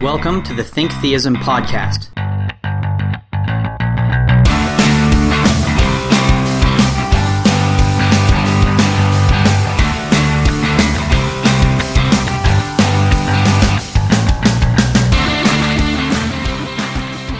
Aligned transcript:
Welcome 0.00 0.44
to 0.44 0.54
the 0.54 0.62
Think 0.62 0.92
Theism 0.92 1.34
podcast. 1.34 2.14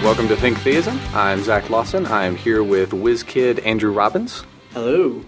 Welcome 0.03 0.27
to 0.27 0.35
Think 0.35 0.59
Theism. 0.59 0.99
I'm 1.15 1.45
Zach 1.45 1.71
Lawson. 1.71 2.07
I'm 2.07 2.35
here 2.35 2.65
with 2.65 2.93
whiz 2.93 3.23
kid 3.23 3.61
Andrew 3.61 3.93
Robbins. 3.93 4.43
Hello. 4.73 5.25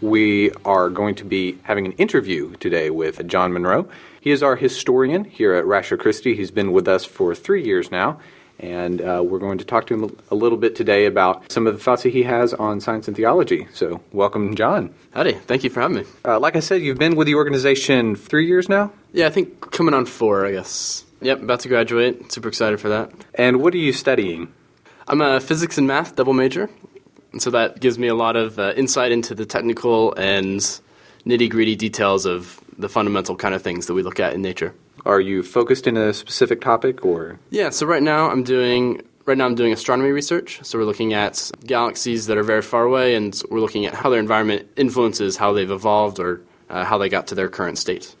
We 0.00 0.50
are 0.64 0.90
going 0.90 1.14
to 1.14 1.24
be 1.24 1.60
having 1.62 1.86
an 1.86 1.92
interview 1.92 2.56
today 2.56 2.90
with 2.90 3.24
John 3.28 3.52
Munro. 3.52 3.88
He 4.26 4.32
is 4.32 4.42
our 4.42 4.56
historian 4.56 5.22
here 5.22 5.54
at 5.54 5.64
Ratio 5.68 5.96
Christi. 5.96 6.34
He's 6.34 6.50
been 6.50 6.72
with 6.72 6.88
us 6.88 7.04
for 7.04 7.32
three 7.32 7.62
years 7.62 7.92
now, 7.92 8.18
and 8.58 9.00
uh, 9.00 9.22
we're 9.24 9.38
going 9.38 9.58
to 9.58 9.64
talk 9.64 9.86
to 9.86 9.94
him 9.94 10.18
a 10.32 10.34
little 10.34 10.58
bit 10.58 10.74
today 10.74 11.06
about 11.06 11.52
some 11.52 11.68
of 11.68 11.74
the 11.74 11.80
thoughts 11.80 12.02
that 12.02 12.08
he 12.08 12.24
has 12.24 12.52
on 12.52 12.80
science 12.80 13.06
and 13.06 13.16
theology. 13.16 13.68
So, 13.72 14.00
welcome, 14.10 14.56
John. 14.56 14.92
Howdy. 15.12 15.34
Thank 15.34 15.62
you 15.62 15.70
for 15.70 15.80
having 15.80 15.98
me. 15.98 16.04
Uh, 16.24 16.40
like 16.40 16.56
I 16.56 16.58
said, 16.58 16.82
you've 16.82 16.98
been 16.98 17.14
with 17.14 17.28
the 17.28 17.36
organization 17.36 18.16
three 18.16 18.48
years 18.48 18.68
now. 18.68 18.90
Yeah, 19.12 19.28
I 19.28 19.30
think 19.30 19.60
coming 19.60 19.94
on 19.94 20.06
four, 20.06 20.44
I 20.44 20.50
guess. 20.50 21.04
Yep, 21.20 21.42
about 21.42 21.60
to 21.60 21.68
graduate. 21.68 22.32
Super 22.32 22.48
excited 22.48 22.80
for 22.80 22.88
that. 22.88 23.12
And 23.36 23.62
what 23.62 23.74
are 23.74 23.78
you 23.78 23.92
studying? 23.92 24.52
I'm 25.06 25.20
a 25.20 25.38
physics 25.38 25.78
and 25.78 25.86
math 25.86 26.16
double 26.16 26.32
major, 26.32 26.68
and 27.30 27.40
so 27.40 27.52
that 27.52 27.78
gives 27.78 27.96
me 27.96 28.08
a 28.08 28.14
lot 28.16 28.34
of 28.34 28.58
uh, 28.58 28.72
insight 28.74 29.12
into 29.12 29.36
the 29.36 29.46
technical 29.46 30.14
and 30.14 30.80
nitty 31.26 31.50
gritty 31.50 31.76
details 31.76 32.24
of 32.24 32.60
the 32.78 32.88
fundamental 32.88 33.36
kind 33.36 33.54
of 33.54 33.62
things 33.62 33.86
that 33.86 33.94
we 33.94 34.02
look 34.02 34.20
at 34.20 34.32
in 34.32 34.42
nature. 34.42 34.74
Are 35.04 35.20
you 35.20 35.42
focused 35.42 35.86
in 35.86 35.96
a 35.96 36.12
specific 36.12 36.60
topic 36.60 37.04
or? 37.04 37.38
Yeah, 37.50 37.70
so 37.70 37.86
right 37.86 38.02
now 38.02 38.30
I'm 38.30 38.42
doing 38.44 39.02
right 39.24 39.36
now 39.36 39.44
I'm 39.46 39.54
doing 39.54 39.72
astronomy 39.72 40.10
research. 40.10 40.60
So 40.62 40.78
we're 40.78 40.84
looking 40.84 41.12
at 41.12 41.50
galaxies 41.64 42.26
that 42.26 42.38
are 42.38 42.44
very 42.44 42.62
far 42.62 42.84
away, 42.84 43.14
and 43.14 43.40
we're 43.50 43.60
looking 43.60 43.84
at 43.86 43.94
how 43.94 44.10
their 44.10 44.20
environment 44.20 44.68
influences 44.76 45.36
how 45.36 45.52
they've 45.52 45.70
evolved 45.70 46.18
or 46.20 46.42
uh, 46.70 46.84
how 46.84 46.98
they 46.98 47.08
got 47.08 47.26
to 47.28 47.34
their 47.34 47.48
current 47.48 47.78
state. 47.78 48.14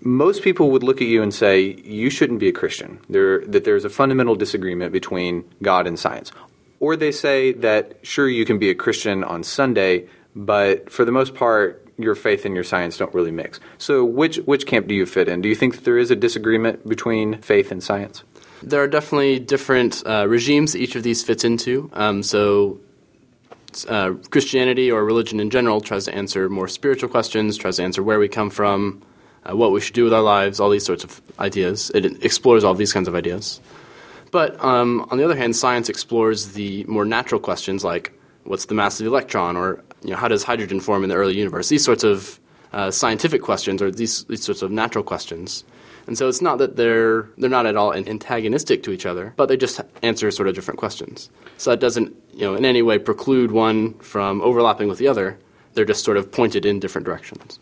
most 0.00 0.42
people 0.42 0.70
would 0.70 0.82
look 0.82 1.00
at 1.00 1.08
you 1.08 1.22
and 1.22 1.32
say 1.34 1.60
you 1.84 2.10
shouldn't 2.10 2.38
be 2.38 2.48
a 2.48 2.52
Christian. 2.52 2.98
There, 3.08 3.40
that 3.46 3.64
there's 3.64 3.84
a 3.84 3.90
fundamental 3.90 4.34
disagreement 4.34 4.92
between 4.92 5.44
God 5.62 5.86
and 5.86 5.98
science, 5.98 6.32
or 6.80 6.96
they 6.96 7.12
say 7.12 7.52
that 7.52 7.98
sure 8.02 8.28
you 8.28 8.44
can 8.44 8.58
be 8.58 8.70
a 8.70 8.74
Christian 8.74 9.24
on 9.24 9.42
Sunday, 9.42 10.06
but 10.34 10.90
for 10.90 11.04
the 11.04 11.12
most 11.12 11.34
part 11.34 11.85
your 11.98 12.14
faith 12.14 12.44
and 12.44 12.54
your 12.54 12.64
science 12.64 12.96
don't 12.96 13.12
really 13.14 13.30
mix. 13.30 13.60
So 13.78 14.04
which 14.04 14.36
which 14.38 14.66
camp 14.66 14.86
do 14.86 14.94
you 14.94 15.06
fit 15.06 15.28
in? 15.28 15.40
Do 15.40 15.48
you 15.48 15.54
think 15.54 15.76
that 15.76 15.84
there 15.84 15.98
is 15.98 16.10
a 16.10 16.16
disagreement 16.16 16.86
between 16.88 17.40
faith 17.42 17.70
and 17.70 17.82
science? 17.82 18.22
There 18.62 18.82
are 18.82 18.88
definitely 18.88 19.38
different 19.38 20.02
uh, 20.06 20.26
regimes 20.28 20.72
that 20.72 20.80
each 20.80 20.96
of 20.96 21.02
these 21.02 21.22
fits 21.22 21.44
into. 21.44 21.90
Um, 21.92 22.22
so, 22.22 22.80
uh, 23.88 24.14
Christianity 24.30 24.90
or 24.90 25.04
religion 25.04 25.40
in 25.40 25.50
general 25.50 25.80
tries 25.80 26.06
to 26.06 26.14
answer 26.14 26.48
more 26.48 26.66
spiritual 26.66 27.08
questions, 27.08 27.56
tries 27.56 27.76
to 27.76 27.82
answer 27.82 28.02
where 28.02 28.18
we 28.18 28.28
come 28.28 28.48
from, 28.48 29.02
uh, 29.44 29.54
what 29.54 29.72
we 29.72 29.80
should 29.80 29.94
do 29.94 30.04
with 30.04 30.14
our 30.14 30.22
lives, 30.22 30.58
all 30.58 30.70
these 30.70 30.84
sorts 30.86 31.04
of 31.04 31.20
ideas. 31.38 31.90
It 31.94 32.24
explores 32.24 32.64
all 32.64 32.74
these 32.74 32.92
kinds 32.92 33.08
of 33.08 33.14
ideas. 33.14 33.60
But 34.30 34.62
um, 34.64 35.06
on 35.10 35.18
the 35.18 35.24
other 35.24 35.36
hand, 35.36 35.54
science 35.54 35.88
explores 35.88 36.52
the 36.52 36.84
more 36.84 37.04
natural 37.04 37.40
questions 37.40 37.84
like 37.84 38.12
what's 38.44 38.66
the 38.66 38.74
mass 38.74 38.98
of 38.98 39.04
the 39.04 39.10
electron 39.10 39.56
or 39.56 39.82
you 40.06 40.12
know, 40.12 40.16
how 40.16 40.28
does 40.28 40.44
hydrogen 40.44 40.80
form 40.80 41.02
in 41.02 41.10
the 41.10 41.16
early 41.16 41.36
universe? 41.36 41.68
These 41.68 41.84
sorts 41.84 42.04
of 42.04 42.40
uh, 42.72 42.90
scientific 42.90 43.42
questions 43.42 43.82
or 43.82 43.90
these, 43.90 44.24
these 44.24 44.44
sorts 44.44 44.62
of 44.62 44.70
natural 44.70 45.04
questions. 45.04 45.64
And 46.06 46.16
so 46.16 46.28
it's 46.28 46.40
not 46.40 46.58
that 46.58 46.76
they're 46.76 47.28
they're 47.36 47.50
not 47.50 47.66
at 47.66 47.76
all 47.76 47.92
antagonistic 47.92 48.84
to 48.84 48.92
each 48.92 49.06
other, 49.06 49.34
but 49.36 49.46
they 49.46 49.56
just 49.56 49.80
answer 50.02 50.30
sort 50.30 50.48
of 50.48 50.54
different 50.54 50.78
questions. 50.78 51.30
So 51.58 51.70
that 51.70 51.80
doesn't 51.80 52.14
you 52.32 52.42
know 52.42 52.54
in 52.54 52.64
any 52.64 52.80
way 52.80 52.98
preclude 53.00 53.50
one 53.50 53.94
from 53.94 54.40
overlapping 54.40 54.86
with 54.86 54.98
the 54.98 55.08
other. 55.08 55.38
They're 55.74 55.84
just 55.84 56.04
sort 56.04 56.16
of 56.16 56.30
pointed 56.30 56.64
in 56.64 56.78
different 56.78 57.06
directions. 57.06 57.58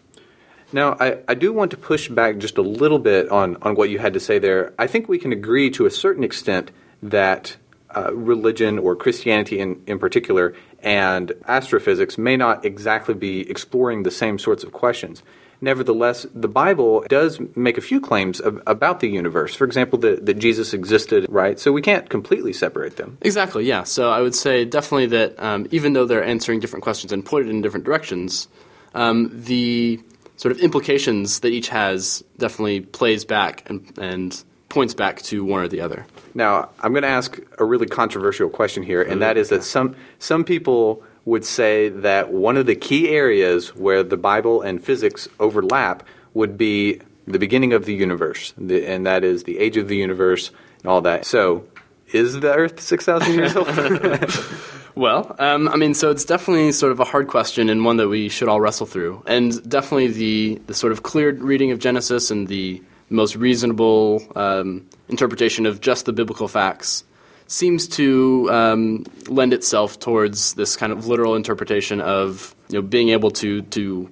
Now, 0.72 0.96
I, 1.00 1.18
I 1.28 1.34
do 1.34 1.52
want 1.52 1.70
to 1.70 1.76
push 1.76 2.08
back 2.08 2.38
just 2.38 2.58
a 2.58 2.62
little 2.62 2.98
bit 2.98 3.28
on, 3.28 3.56
on 3.62 3.76
what 3.76 3.90
you 3.90 3.98
had 3.98 4.12
to 4.14 4.20
say 4.20 4.38
there. 4.38 4.72
I 4.78 4.88
think 4.88 5.08
we 5.08 5.18
can 5.18 5.32
agree 5.32 5.70
to 5.70 5.86
a 5.86 5.90
certain 5.90 6.24
extent 6.24 6.70
that 7.02 7.56
uh, 7.96 8.12
religion 8.12 8.78
or 8.78 8.96
Christianity 8.96 9.60
in, 9.60 9.82
in 9.86 9.98
particular 9.98 10.54
and 10.84 11.32
astrophysics 11.48 12.18
may 12.18 12.36
not 12.36 12.64
exactly 12.64 13.14
be 13.14 13.48
exploring 13.50 14.02
the 14.02 14.10
same 14.10 14.38
sorts 14.38 14.62
of 14.62 14.72
questions. 14.72 15.22
Nevertheless, 15.60 16.26
the 16.34 16.48
Bible 16.48 17.04
does 17.08 17.40
make 17.56 17.78
a 17.78 17.80
few 17.80 18.00
claims 18.00 18.40
ab- 18.42 18.62
about 18.66 19.00
the 19.00 19.08
universe. 19.08 19.54
For 19.54 19.64
example, 19.64 19.98
that, 20.00 20.26
that 20.26 20.34
Jesus 20.34 20.74
existed, 20.74 21.26
right? 21.30 21.58
So 21.58 21.72
we 21.72 21.80
can't 21.80 22.10
completely 22.10 22.52
separate 22.52 22.96
them. 22.96 23.16
Exactly, 23.22 23.64
yeah. 23.64 23.84
So 23.84 24.10
I 24.10 24.20
would 24.20 24.34
say 24.34 24.66
definitely 24.66 25.06
that 25.06 25.42
um, 25.42 25.66
even 25.70 25.94
though 25.94 26.04
they're 26.04 26.24
answering 26.24 26.60
different 26.60 26.82
questions 26.82 27.12
and 27.12 27.24
pointed 27.24 27.48
in 27.48 27.62
different 27.62 27.86
directions, 27.86 28.48
um, 28.94 29.30
the 29.32 30.00
sort 30.36 30.52
of 30.52 30.60
implications 30.60 31.40
that 31.40 31.48
each 31.48 31.68
has 31.68 32.22
definitely 32.36 32.80
plays 32.80 33.24
back 33.24 33.62
and, 33.70 33.90
and 33.98 34.44
points 34.68 34.94
back 34.94 35.22
to 35.22 35.44
one 35.44 35.62
or 35.62 35.68
the 35.68 35.80
other. 35.80 36.06
Now, 36.34 36.70
I'm 36.80 36.92
going 36.92 37.02
to 37.02 37.08
ask 37.08 37.38
a 37.58 37.64
really 37.64 37.86
controversial 37.86 38.48
question 38.48 38.82
here, 38.82 39.02
and 39.02 39.22
that 39.22 39.36
is 39.36 39.50
that 39.50 39.62
some 39.62 39.94
some 40.18 40.44
people 40.44 41.02
would 41.24 41.44
say 41.44 41.88
that 41.88 42.32
one 42.32 42.56
of 42.56 42.66
the 42.66 42.74
key 42.74 43.08
areas 43.08 43.74
where 43.74 44.02
the 44.02 44.16
Bible 44.16 44.60
and 44.62 44.84
physics 44.84 45.28
overlap 45.40 46.02
would 46.34 46.58
be 46.58 47.00
the 47.26 47.38
beginning 47.38 47.72
of 47.72 47.86
the 47.86 47.94
universe, 47.94 48.52
the, 48.58 48.86
and 48.86 49.06
that 49.06 49.24
is 49.24 49.44
the 49.44 49.58
age 49.58 49.76
of 49.76 49.88
the 49.88 49.96
universe 49.96 50.50
and 50.82 50.90
all 50.90 51.00
that. 51.00 51.24
So, 51.24 51.64
is 52.12 52.40
the 52.40 52.52
Earth 52.52 52.80
six 52.80 53.04
thousand 53.04 53.34
years 53.34 53.56
old? 53.56 53.68
Well, 54.96 55.34
um, 55.40 55.68
I 55.68 55.76
mean, 55.76 55.94
so 55.94 56.10
it's 56.10 56.24
definitely 56.24 56.70
sort 56.70 56.92
of 56.92 57.00
a 57.00 57.04
hard 57.04 57.26
question 57.26 57.68
and 57.68 57.84
one 57.84 57.96
that 57.96 58.08
we 58.08 58.28
should 58.28 58.48
all 58.48 58.60
wrestle 58.60 58.86
through. 58.86 59.24
And 59.26 59.68
definitely 59.68 60.08
the, 60.08 60.62
the 60.66 60.74
sort 60.74 60.92
of 60.92 61.02
clear 61.02 61.32
reading 61.32 61.72
of 61.72 61.80
Genesis 61.80 62.30
and 62.30 62.46
the 62.46 62.80
most 63.10 63.36
reasonable 63.36 64.22
um, 64.36 64.88
interpretation 65.08 65.66
of 65.66 65.80
just 65.80 66.06
the 66.06 66.12
biblical 66.12 66.48
facts 66.48 67.04
seems 67.46 67.86
to 67.86 68.50
um, 68.50 69.04
lend 69.28 69.52
itself 69.52 69.98
towards 69.98 70.54
this 70.54 70.76
kind 70.76 70.92
of 70.92 71.06
literal 71.06 71.34
interpretation 71.34 72.00
of 72.00 72.54
you 72.68 72.78
know, 72.78 72.82
being 72.82 73.10
able 73.10 73.30
to, 73.30 73.62
to 73.62 74.10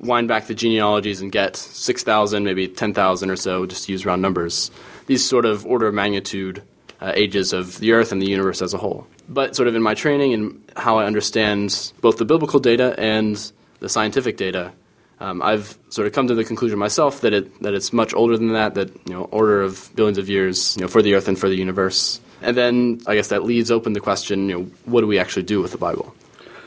wind 0.00 0.28
back 0.28 0.46
the 0.46 0.54
genealogies 0.54 1.20
and 1.20 1.30
get 1.30 1.56
6,000, 1.56 2.44
maybe 2.44 2.68
10,000 2.68 3.30
or 3.30 3.36
so, 3.36 3.66
just 3.66 3.86
to 3.86 3.92
use 3.92 4.04
round 4.04 4.20
numbers. 4.20 4.70
These 5.06 5.26
sort 5.26 5.46
of 5.46 5.64
order 5.64 5.86
of 5.86 5.94
magnitude 5.94 6.62
uh, 7.00 7.12
ages 7.14 7.52
of 7.52 7.78
the 7.78 7.92
Earth 7.92 8.12
and 8.12 8.20
the 8.20 8.28
universe 8.28 8.62
as 8.62 8.74
a 8.74 8.78
whole. 8.78 9.06
But 9.28 9.54
sort 9.54 9.68
of 9.68 9.74
in 9.74 9.82
my 9.82 9.94
training 9.94 10.34
and 10.34 10.72
how 10.76 10.98
I 10.98 11.04
understand 11.04 11.92
both 12.00 12.18
the 12.18 12.24
biblical 12.24 12.60
data 12.60 12.94
and 12.98 13.52
the 13.80 13.88
scientific 13.88 14.36
data, 14.36 14.72
um, 15.20 15.42
I've 15.42 15.78
sort 15.88 16.06
of 16.06 16.12
come 16.12 16.28
to 16.28 16.34
the 16.34 16.44
conclusion 16.44 16.78
myself 16.78 17.22
that 17.22 17.32
it 17.32 17.62
that 17.62 17.74
it's 17.74 17.92
much 17.92 18.12
older 18.14 18.36
than 18.36 18.52
that. 18.52 18.74
That 18.74 18.88
you 19.06 19.14
know, 19.14 19.24
order 19.24 19.62
of 19.62 19.90
billions 19.94 20.18
of 20.18 20.28
years, 20.28 20.76
you 20.76 20.82
know, 20.82 20.88
for 20.88 21.02
the 21.02 21.14
Earth 21.14 21.28
and 21.28 21.38
for 21.38 21.48
the 21.48 21.56
universe. 21.56 22.20
And 22.42 22.56
then 22.56 23.00
I 23.06 23.14
guess 23.14 23.28
that 23.28 23.44
leaves 23.44 23.70
open 23.70 23.94
the 23.94 24.00
question, 24.00 24.48
you 24.48 24.58
know, 24.58 24.62
what 24.84 25.00
do 25.00 25.06
we 25.06 25.18
actually 25.18 25.44
do 25.44 25.62
with 25.62 25.72
the 25.72 25.78
Bible? 25.78 26.14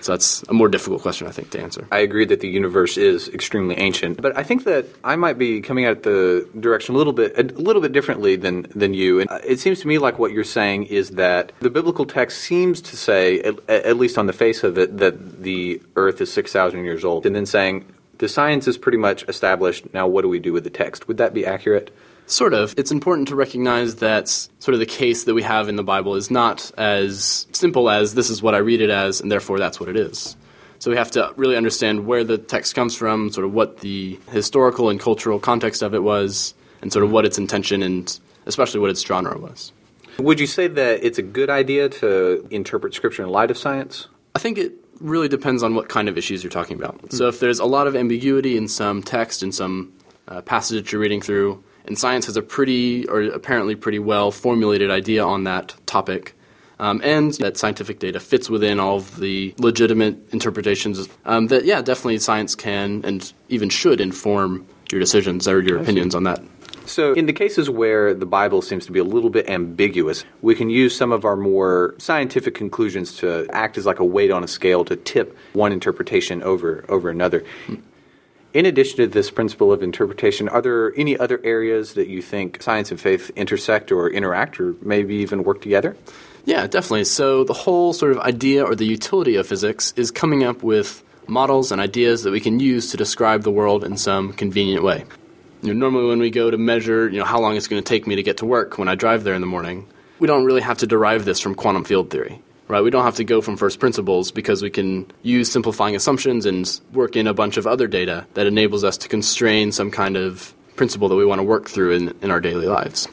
So 0.01 0.13
that's 0.13 0.43
a 0.43 0.53
more 0.53 0.69
difficult 0.69 1.01
question, 1.01 1.27
I 1.27 1.31
think, 1.31 1.49
to 1.51 1.61
answer. 1.61 1.85
I 1.91 1.99
agree 1.99 2.25
that 2.25 2.39
the 2.39 2.47
universe 2.47 2.97
is 2.97 3.27
extremely 3.29 3.75
ancient, 3.77 4.21
but 4.21 4.37
I 4.37 4.43
think 4.43 4.63
that 4.63 4.85
I 5.03 5.15
might 5.17 5.37
be 5.37 5.61
coming 5.61 5.85
at 5.85 6.03
the 6.03 6.47
direction 6.59 6.95
a 6.95 6.97
little 6.97 7.13
bit 7.13 7.37
a 7.37 7.43
little 7.43 7.81
bit 7.81 7.91
differently 7.91 8.35
than 8.35 8.65
than 8.73 8.93
you. 8.93 9.19
And 9.19 9.29
it 9.43 9.59
seems 9.59 9.81
to 9.81 9.87
me 9.87 9.97
like 9.97 10.17
what 10.17 10.31
you're 10.31 10.43
saying 10.43 10.85
is 10.85 11.11
that 11.11 11.51
the 11.59 11.69
biblical 11.69 12.05
text 12.05 12.41
seems 12.41 12.81
to 12.81 12.97
say, 12.97 13.41
at, 13.41 13.69
at 13.69 13.97
least 13.97 14.17
on 14.17 14.25
the 14.25 14.33
face 14.33 14.63
of 14.63 14.77
it, 14.77 14.97
that 14.99 15.43
the 15.43 15.81
Earth 15.95 16.21
is 16.21 16.31
six 16.31 16.51
thousand 16.53 16.85
years 16.85 17.03
old, 17.03 17.25
and 17.25 17.35
then 17.35 17.45
saying 17.45 17.85
the 18.19 18.29
science 18.29 18.67
is 18.67 18.77
pretty 18.77 18.97
much 18.97 19.23
established. 19.27 19.91
Now, 19.93 20.07
what 20.07 20.21
do 20.21 20.29
we 20.29 20.39
do 20.39 20.53
with 20.53 20.63
the 20.63 20.69
text? 20.69 21.07
Would 21.07 21.17
that 21.17 21.33
be 21.33 21.45
accurate? 21.45 21.93
Sort 22.27 22.53
of. 22.53 22.75
It's 22.77 22.91
important 22.91 23.27
to 23.29 23.35
recognize 23.35 23.95
that 23.95 24.29
sort 24.29 24.73
of 24.73 24.79
the 24.79 24.85
case 24.85 25.23
that 25.23 25.33
we 25.33 25.41
have 25.41 25.67
in 25.67 25.77
the 25.77 25.83
Bible 25.83 26.15
is 26.15 26.29
not 26.29 26.71
as 26.77 27.47
simple 27.53 27.89
as 27.89 28.13
this 28.13 28.29
is 28.29 28.43
what 28.43 28.53
I 28.53 28.59
read 28.59 28.81
it 28.81 28.91
as, 28.91 29.19
and 29.19 29.31
therefore 29.31 29.57
that's 29.57 29.79
what 29.79 29.89
it 29.89 29.97
is. 29.97 30.35
So 30.77 30.91
we 30.91 30.97
have 30.97 31.11
to 31.11 31.33
really 31.35 31.57
understand 31.57 32.05
where 32.05 32.23
the 32.23 32.37
text 32.37 32.75
comes 32.75 32.95
from, 32.95 33.31
sort 33.31 33.45
of 33.45 33.53
what 33.53 33.79
the 33.79 34.19
historical 34.31 34.89
and 34.89 34.99
cultural 34.99 35.39
context 35.39 35.81
of 35.81 35.93
it 35.93 36.03
was, 36.03 36.53
and 36.81 36.93
sort 36.93 37.03
of 37.03 37.11
what 37.11 37.25
its 37.25 37.37
intention 37.37 37.81
and 37.81 38.19
especially 38.45 38.79
what 38.79 38.89
its 38.89 39.01
genre 39.01 39.37
was. 39.37 39.71
Would 40.19 40.39
you 40.39 40.47
say 40.47 40.67
that 40.67 41.03
it's 41.03 41.17
a 41.17 41.21
good 41.21 41.49
idea 41.49 41.89
to 41.89 42.47
interpret 42.51 42.93
Scripture 42.93 43.23
in 43.23 43.29
light 43.29 43.49
of 43.49 43.57
science? 43.57 44.07
I 44.35 44.39
think 44.39 44.57
it 44.57 44.73
really 44.99 45.27
depends 45.27 45.63
on 45.63 45.75
what 45.75 45.89
kind 45.89 46.09
of 46.09 46.17
issues 46.17 46.43
you're 46.43 46.51
talking 46.51 46.77
about. 46.77 47.11
So 47.11 47.27
if 47.27 47.39
there's 47.39 47.59
a 47.59 47.65
lot 47.65 47.87
of 47.87 47.95
ambiguity 47.95 48.57
in 48.57 48.67
some 48.67 49.03
text, 49.03 49.43
in 49.43 49.51
some 49.51 49.93
uh, 50.27 50.41
passage 50.41 50.77
that 50.77 50.91
you're 50.91 51.01
reading 51.01 51.21
through, 51.21 51.63
and 51.85 51.97
science 51.97 52.25
has 52.27 52.37
a 52.37 52.41
pretty, 52.41 53.07
or 53.07 53.23
apparently 53.23 53.75
pretty 53.75 53.99
well 53.99 54.31
formulated 54.31 54.91
idea 54.91 55.23
on 55.23 55.45
that 55.45 55.75
topic. 55.85 56.35
Um, 56.79 57.01
and 57.03 57.33
that 57.35 57.57
scientific 57.57 57.99
data 57.99 58.21
fits 58.21 58.49
within 58.49 58.79
all 58.79 58.97
of 58.97 59.17
the 59.17 59.53
legitimate 59.57 60.17
interpretations. 60.31 61.09
Um, 61.25 61.47
that 61.47 61.65
yeah, 61.65 61.81
definitely 61.81 62.19
science 62.19 62.55
can 62.55 63.01
and 63.03 63.33
even 63.49 63.69
should 63.69 63.99
inform 63.99 64.65
your 64.89 64.99
decisions 64.99 65.47
or 65.47 65.61
your 65.61 65.77
opinions 65.79 66.15
on 66.15 66.23
that. 66.23 66.41
So, 66.89 67.13
in 67.13 67.27
the 67.27 67.33
cases 67.33 67.69
where 67.69 68.15
the 68.15 68.25
Bible 68.25 68.63
seems 68.63 68.87
to 68.87 68.91
be 68.91 68.97
a 68.97 69.03
little 69.03 69.29
bit 69.29 69.47
ambiguous, 69.47 70.25
we 70.41 70.55
can 70.55 70.71
use 70.71 70.95
some 70.95 71.11
of 71.11 71.23
our 71.23 71.35
more 71.35 71.93
scientific 71.99 72.55
conclusions 72.55 73.17
to 73.17 73.45
act 73.51 73.77
as 73.77 73.85
like 73.85 73.99
a 73.99 74.05
weight 74.05 74.31
on 74.31 74.43
a 74.43 74.47
scale 74.47 74.83
to 74.85 74.95
tip 74.95 75.37
one 75.53 75.71
interpretation 75.71 76.41
over 76.41 76.83
over 76.89 77.09
another. 77.09 77.43
In 78.51 78.65
addition 78.65 78.97
to 78.97 79.07
this 79.07 79.29
principle 79.29 79.71
of 79.71 79.83
interpretation, 79.83 80.49
are 80.49 80.63
there 80.63 80.91
any 80.97 81.15
other 81.15 81.39
areas 81.43 81.93
that 81.93 82.07
you 82.07 82.23
think 82.23 82.63
science 82.63 82.89
and 82.89 82.99
faith 82.99 83.29
intersect 83.35 83.91
or 83.91 84.09
interact 84.09 84.59
or 84.59 84.73
maybe 84.81 85.17
even 85.17 85.43
work 85.43 85.61
together? 85.61 85.95
Yeah, 86.45 86.65
definitely. 86.65 87.03
So 87.05 87.43
the 87.43 87.53
whole 87.53 87.93
sort 87.93 88.13
of 88.13 88.17
idea 88.17 88.63
or 88.63 88.73
the 88.73 88.87
utility 88.87 89.35
of 89.35 89.45
physics 89.45 89.93
is 89.95 90.09
coming 90.09 90.43
up 90.43 90.63
with 90.63 91.03
models 91.27 91.71
and 91.71 91.79
ideas 91.79 92.23
that 92.23 92.31
we 92.31 92.39
can 92.39 92.59
use 92.59 92.89
to 92.89 92.97
describe 92.97 93.43
the 93.43 93.51
world 93.51 93.83
in 93.83 93.97
some 93.97 94.33
convenient 94.33 94.83
way. 94.83 95.05
You 95.61 95.73
know, 95.73 95.79
normally, 95.79 96.07
when 96.07 96.19
we 96.19 96.29
go 96.29 96.49
to 96.49 96.57
measure, 96.57 97.09
you 97.09 97.19
know, 97.19 97.25
how 97.25 97.39
long 97.39 97.57
it's 97.57 97.67
going 97.67 97.81
to 97.81 97.87
take 97.87 98.07
me 98.07 98.15
to 98.15 98.23
get 98.23 98.37
to 98.37 98.45
work 98.45 98.77
when 98.77 98.87
I 98.87 98.95
drive 98.95 99.25
there 99.25 99.33
in 99.33 99.41
the 99.41 99.47
morning, 99.47 99.87
we 100.19 100.27
don't 100.27 100.45
really 100.45 100.61
have 100.61 100.77
to 100.79 100.87
derive 100.87 101.25
this 101.25 101.39
from 101.39 101.53
quantum 101.53 101.83
field 101.83 102.09
theory, 102.09 102.41
right? 102.69 102.81
We 102.81 102.89
don't 102.89 103.03
have 103.03 103.15
to 103.15 103.25
go 103.25 103.41
from 103.41 103.57
first 103.57 103.79
principles 103.79 104.31
because 104.31 104.61
we 104.61 104.69
can 104.69 105.11
use 105.21 105.51
simplifying 105.51 105.97
assumptions 105.97 106.45
and 106.45 106.79
work 106.93 107.17
in 107.17 107.27
a 107.27 107.33
bunch 107.33 107.57
of 107.57 107.67
other 107.67 107.87
data 107.87 108.25
that 108.35 108.47
enables 108.47 108.85
us 108.85 108.97
to 108.99 109.09
constrain 109.09 109.73
some 109.73 109.91
kind 109.91 110.15
of 110.15 110.53
principle 110.77 111.09
that 111.09 111.15
we 111.15 111.25
want 111.25 111.39
to 111.39 111.43
work 111.43 111.67
through 111.67 111.91
in, 111.91 112.15
in 112.21 112.31
our 112.31 112.39
daily 112.39 112.67
lives. 112.67 113.09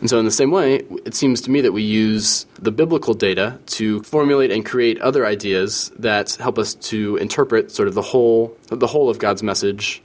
And 0.00 0.10
so, 0.10 0.18
in 0.18 0.26
the 0.26 0.30
same 0.30 0.50
way, 0.50 0.82
it 1.06 1.14
seems 1.14 1.40
to 1.42 1.50
me 1.50 1.62
that 1.62 1.72
we 1.72 1.82
use 1.82 2.44
the 2.60 2.70
biblical 2.70 3.14
data 3.14 3.58
to 3.66 4.02
formulate 4.02 4.50
and 4.50 4.66
create 4.66 5.00
other 5.00 5.24
ideas 5.24 5.90
that 5.98 6.32
help 6.34 6.58
us 6.58 6.74
to 6.74 7.16
interpret 7.16 7.70
sort 7.70 7.88
of 7.88 7.94
the 7.94 8.02
whole 8.02 8.54
the 8.68 8.86
whole 8.86 9.08
of 9.08 9.18
God's 9.18 9.42
message 9.42 10.02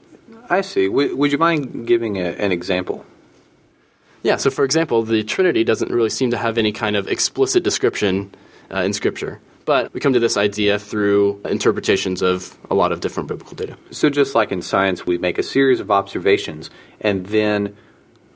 I 0.51 0.61
see. 0.61 0.87
W- 0.87 1.15
would 1.15 1.31
you 1.31 1.37
mind 1.37 1.87
giving 1.87 2.17
a, 2.17 2.25
an 2.31 2.51
example? 2.51 3.05
Yeah, 4.21 4.35
so 4.35 4.51
for 4.51 4.65
example, 4.65 5.01
the 5.01 5.23
Trinity 5.23 5.63
doesn't 5.63 5.89
really 5.89 6.09
seem 6.09 6.29
to 6.31 6.37
have 6.37 6.57
any 6.57 6.73
kind 6.73 6.95
of 6.95 7.07
explicit 7.07 7.63
description 7.63 8.35
uh, 8.71 8.79
in 8.79 8.93
Scripture. 8.93 9.39
But 9.63 9.93
we 9.93 10.01
come 10.01 10.11
to 10.13 10.19
this 10.19 10.37
idea 10.37 10.77
through 10.77 11.41
interpretations 11.45 12.21
of 12.21 12.57
a 12.69 12.75
lot 12.75 12.91
of 12.91 12.99
different 12.99 13.29
biblical 13.29 13.55
data. 13.55 13.77
So, 13.91 14.09
just 14.09 14.35
like 14.35 14.51
in 14.51 14.61
science, 14.61 15.05
we 15.05 15.17
make 15.17 15.37
a 15.37 15.43
series 15.43 15.79
of 15.79 15.89
observations 15.89 16.69
and 16.99 17.27
then 17.27 17.75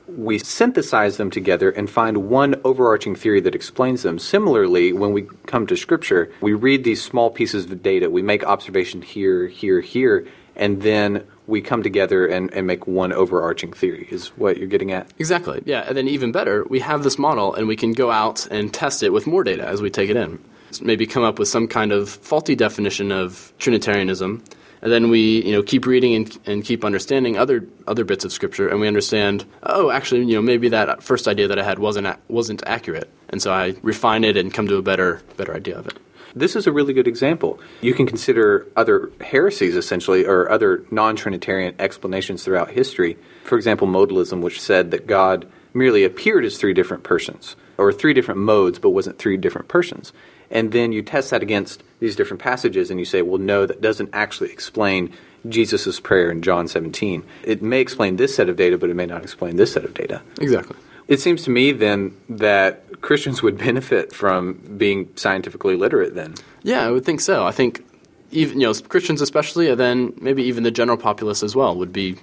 we 0.08 0.38
synthesize 0.38 1.16
them 1.18 1.30
together 1.30 1.70
and 1.70 1.90
find 1.90 2.28
one 2.28 2.54
overarching 2.64 3.14
theory 3.14 3.40
that 3.40 3.54
explains 3.54 4.02
them. 4.02 4.18
Similarly, 4.18 4.92
when 4.92 5.12
we 5.12 5.22
come 5.46 5.66
to 5.66 5.76
Scripture, 5.76 6.32
we 6.40 6.54
read 6.54 6.84
these 6.84 7.02
small 7.02 7.28
pieces 7.28 7.64
of 7.64 7.82
data, 7.82 8.08
we 8.08 8.22
make 8.22 8.44
observation 8.44 9.02
here, 9.02 9.48
here, 9.48 9.80
here, 9.80 10.26
and 10.54 10.80
then 10.82 11.26
we 11.46 11.60
come 11.60 11.82
together 11.82 12.26
and, 12.26 12.52
and 12.52 12.66
make 12.66 12.86
one 12.86 13.12
overarching 13.12 13.72
theory, 13.72 14.08
is 14.10 14.28
what 14.36 14.56
you're 14.56 14.66
getting 14.66 14.92
at? 14.92 15.12
Exactly, 15.18 15.62
yeah. 15.64 15.84
And 15.86 15.96
then, 15.96 16.08
even 16.08 16.32
better, 16.32 16.64
we 16.68 16.80
have 16.80 17.02
this 17.02 17.18
model 17.18 17.54
and 17.54 17.68
we 17.68 17.76
can 17.76 17.92
go 17.92 18.10
out 18.10 18.46
and 18.46 18.72
test 18.72 19.02
it 19.02 19.10
with 19.10 19.26
more 19.26 19.44
data 19.44 19.66
as 19.66 19.80
we 19.80 19.90
take 19.90 20.10
it 20.10 20.16
in. 20.16 20.42
So 20.72 20.84
maybe 20.84 21.06
come 21.06 21.22
up 21.22 21.38
with 21.38 21.48
some 21.48 21.68
kind 21.68 21.92
of 21.92 22.08
faulty 22.08 22.54
definition 22.54 23.12
of 23.12 23.52
Trinitarianism. 23.58 24.42
And 24.82 24.92
then 24.92 25.08
we, 25.08 25.42
you 25.42 25.52
know, 25.52 25.62
keep 25.62 25.86
reading 25.86 26.14
and, 26.14 26.38
and 26.44 26.64
keep 26.64 26.84
understanding 26.84 27.38
other 27.38 27.66
other 27.86 28.04
bits 28.04 28.24
of 28.24 28.32
scripture, 28.32 28.68
and 28.68 28.78
we 28.78 28.86
understand. 28.86 29.44
Oh, 29.62 29.90
actually, 29.90 30.24
you 30.24 30.34
know, 30.34 30.42
maybe 30.42 30.68
that 30.68 31.02
first 31.02 31.26
idea 31.26 31.48
that 31.48 31.58
I 31.58 31.62
had 31.64 31.78
wasn't 31.78 32.06
wasn't 32.28 32.62
accurate, 32.66 33.10
and 33.30 33.40
so 33.40 33.52
I 33.52 33.74
refine 33.82 34.22
it 34.22 34.36
and 34.36 34.52
come 34.52 34.68
to 34.68 34.76
a 34.76 34.82
better 34.82 35.22
better 35.38 35.54
idea 35.54 35.78
of 35.78 35.86
it. 35.86 35.98
This 36.36 36.54
is 36.54 36.66
a 36.66 36.72
really 36.72 36.92
good 36.92 37.08
example. 37.08 37.58
You 37.80 37.94
can 37.94 38.06
consider 38.06 38.66
other 38.76 39.10
heresies, 39.22 39.74
essentially, 39.74 40.26
or 40.26 40.50
other 40.50 40.84
non 40.90 41.16
Trinitarian 41.16 41.74
explanations 41.78 42.44
throughout 42.44 42.70
history. 42.70 43.16
For 43.44 43.56
example, 43.56 43.88
modalism, 43.88 44.42
which 44.42 44.60
said 44.60 44.90
that 44.90 45.06
God 45.06 45.48
merely 45.72 46.04
appeared 46.04 46.44
as 46.44 46.58
three 46.58 46.74
different 46.74 47.04
persons, 47.04 47.56
or 47.78 47.90
three 47.90 48.12
different 48.12 48.40
modes, 48.40 48.78
but 48.78 48.90
wasn't 48.90 49.18
three 49.18 49.38
different 49.38 49.68
persons. 49.68 50.12
And 50.50 50.72
then 50.72 50.92
you 50.92 51.02
test 51.02 51.30
that 51.30 51.42
against 51.42 51.82
these 52.00 52.16
different 52.16 52.42
passages, 52.42 52.90
and 52.90 53.00
you 53.00 53.06
say, 53.06 53.22
well, 53.22 53.38
no, 53.38 53.64
that 53.64 53.80
doesn't 53.80 54.10
actually 54.12 54.52
explain 54.52 55.12
Jesus' 55.48 56.00
prayer 56.00 56.30
in 56.30 56.42
John 56.42 56.68
17. 56.68 57.24
It 57.44 57.62
may 57.62 57.80
explain 57.80 58.16
this 58.16 58.34
set 58.34 58.48
of 58.48 58.56
data, 58.56 58.76
but 58.76 58.90
it 58.90 58.94
may 58.94 59.06
not 59.06 59.22
explain 59.22 59.56
this 59.56 59.72
set 59.72 59.84
of 59.84 59.94
data. 59.94 60.20
Exactly. 60.40 60.76
It 61.08 61.20
seems 61.20 61.44
to 61.44 61.50
me 61.50 61.72
then 61.72 62.16
that 62.28 63.00
Christians 63.00 63.42
would 63.42 63.58
benefit 63.58 64.12
from 64.12 64.54
being 64.76 65.08
scientifically 65.16 65.76
literate 65.76 66.14
then. 66.14 66.34
Yeah, 66.62 66.86
I 66.86 66.90
would 66.90 67.04
think 67.04 67.20
so. 67.20 67.46
I 67.46 67.52
think 67.52 67.84
even 68.32 68.60
you 68.60 68.66
know 68.66 68.74
Christians 68.74 69.20
especially, 69.20 69.68
and 69.68 69.78
then 69.78 70.12
maybe 70.20 70.42
even 70.44 70.64
the 70.64 70.70
general 70.70 70.98
populace 70.98 71.42
as 71.42 71.54
well 71.54 71.76
would 71.76 71.92
be 71.92 72.16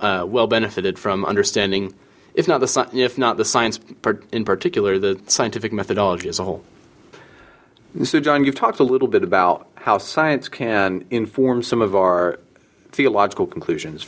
uh, 0.00 0.24
well 0.26 0.46
benefited 0.46 0.98
from 0.98 1.24
understanding, 1.24 1.94
if 2.34 2.46
not 2.46 2.60
the 2.60 2.88
if 2.92 3.18
not 3.18 3.36
the 3.36 3.44
science 3.44 3.80
in 4.32 4.44
particular, 4.44 4.98
the 4.98 5.20
scientific 5.26 5.72
methodology 5.72 6.28
as 6.28 6.38
a 6.38 6.44
whole. 6.44 6.62
So, 8.04 8.20
John, 8.20 8.44
you've 8.44 8.54
talked 8.54 8.78
a 8.78 8.84
little 8.84 9.08
bit 9.08 9.22
about 9.22 9.68
how 9.76 9.96
science 9.96 10.48
can 10.48 11.06
inform 11.10 11.62
some 11.62 11.80
of 11.80 11.96
our 11.96 12.38
theological 12.92 13.46
conclusions. 13.46 14.06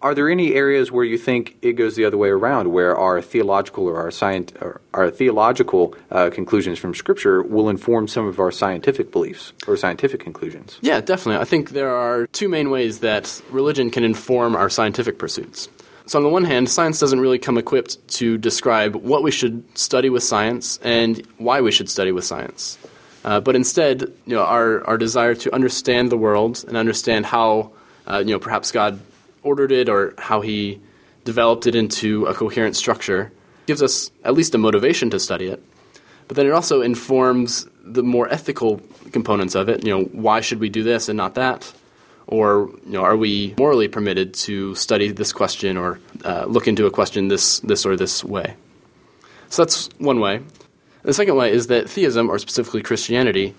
Are 0.00 0.14
there 0.14 0.28
any 0.28 0.54
areas 0.54 0.92
where 0.92 1.04
you 1.04 1.18
think 1.18 1.56
it 1.60 1.72
goes 1.72 1.96
the 1.96 2.04
other 2.04 2.16
way 2.16 2.28
around, 2.28 2.72
where 2.72 2.96
our 2.96 3.20
theological 3.20 3.86
or 3.86 3.96
our, 3.96 4.10
scient- 4.10 4.60
or 4.62 4.80
our 4.94 5.10
theological 5.10 5.94
uh, 6.10 6.30
conclusions 6.30 6.78
from 6.78 6.94
Scripture 6.94 7.42
will 7.42 7.68
inform 7.68 8.06
some 8.06 8.26
of 8.26 8.38
our 8.38 8.52
scientific 8.52 9.10
beliefs 9.10 9.52
or 9.66 9.76
scientific 9.76 10.20
conclusions? 10.20 10.78
Yeah, 10.82 11.00
definitely. 11.00 11.40
I 11.40 11.44
think 11.44 11.70
there 11.70 11.90
are 11.90 12.28
two 12.28 12.48
main 12.48 12.70
ways 12.70 13.00
that 13.00 13.42
religion 13.50 13.90
can 13.90 14.04
inform 14.04 14.54
our 14.54 14.70
scientific 14.70 15.18
pursuits. 15.18 15.68
So, 16.06 16.18
on 16.18 16.22
the 16.22 16.30
one 16.30 16.44
hand, 16.44 16.70
science 16.70 17.00
doesn't 17.00 17.20
really 17.20 17.38
come 17.38 17.58
equipped 17.58 18.06
to 18.18 18.38
describe 18.38 18.94
what 18.94 19.22
we 19.22 19.30
should 19.30 19.64
study 19.76 20.10
with 20.10 20.22
science 20.22 20.78
and 20.82 21.26
why 21.38 21.60
we 21.60 21.72
should 21.72 21.90
study 21.90 22.12
with 22.12 22.24
science. 22.24 22.78
Uh, 23.24 23.40
but 23.40 23.56
instead, 23.56 24.02
you 24.24 24.34
know, 24.34 24.44
our, 24.44 24.86
our 24.86 24.96
desire 24.96 25.34
to 25.34 25.52
understand 25.52 26.10
the 26.10 26.16
world 26.16 26.64
and 26.68 26.76
understand 26.76 27.26
how, 27.26 27.72
uh, 28.06 28.18
you 28.18 28.32
know, 28.32 28.38
perhaps 28.38 28.70
God 28.70 29.00
ordered 29.48 29.72
it 29.72 29.88
or 29.88 30.14
how 30.18 30.40
he 30.42 30.80
developed 31.24 31.66
it 31.66 31.74
into 31.74 32.26
a 32.26 32.34
coherent 32.34 32.76
structure 32.76 33.32
gives 33.66 33.82
us 33.82 34.10
at 34.24 34.34
least 34.34 34.54
a 34.54 34.58
motivation 34.58 35.10
to 35.10 35.18
study 35.18 35.46
it. 35.46 35.62
But 36.26 36.36
then 36.36 36.46
it 36.46 36.52
also 36.52 36.82
informs 36.82 37.66
the 37.82 38.02
more 38.02 38.28
ethical 38.28 38.80
components 39.12 39.54
of 39.54 39.68
it. 39.68 39.84
You 39.84 39.92
know, 39.94 40.04
why 40.26 40.40
should 40.40 40.60
we 40.60 40.68
do 40.68 40.82
this 40.82 41.08
and 41.08 41.16
not 41.16 41.34
that? 41.34 41.72
Or 42.26 42.70
you 42.84 42.92
know, 42.92 43.02
are 43.02 43.16
we 43.16 43.54
morally 43.58 43.88
permitted 43.88 44.34
to 44.46 44.74
study 44.74 45.12
this 45.12 45.32
question 45.32 45.78
or 45.78 45.98
uh, 46.24 46.44
look 46.46 46.68
into 46.68 46.84
a 46.86 46.90
question 46.90 47.28
this 47.28 47.60
this 47.60 47.86
or 47.86 47.96
this 47.96 48.22
way? 48.22 48.54
So 49.48 49.62
that's 49.62 49.88
one 49.98 50.20
way. 50.20 50.40
The 51.02 51.14
second 51.14 51.36
way 51.36 51.52
is 51.52 51.68
that 51.68 51.88
theism, 51.88 52.28
or 52.28 52.38
specifically 52.38 52.82
Christianity, 52.82 53.54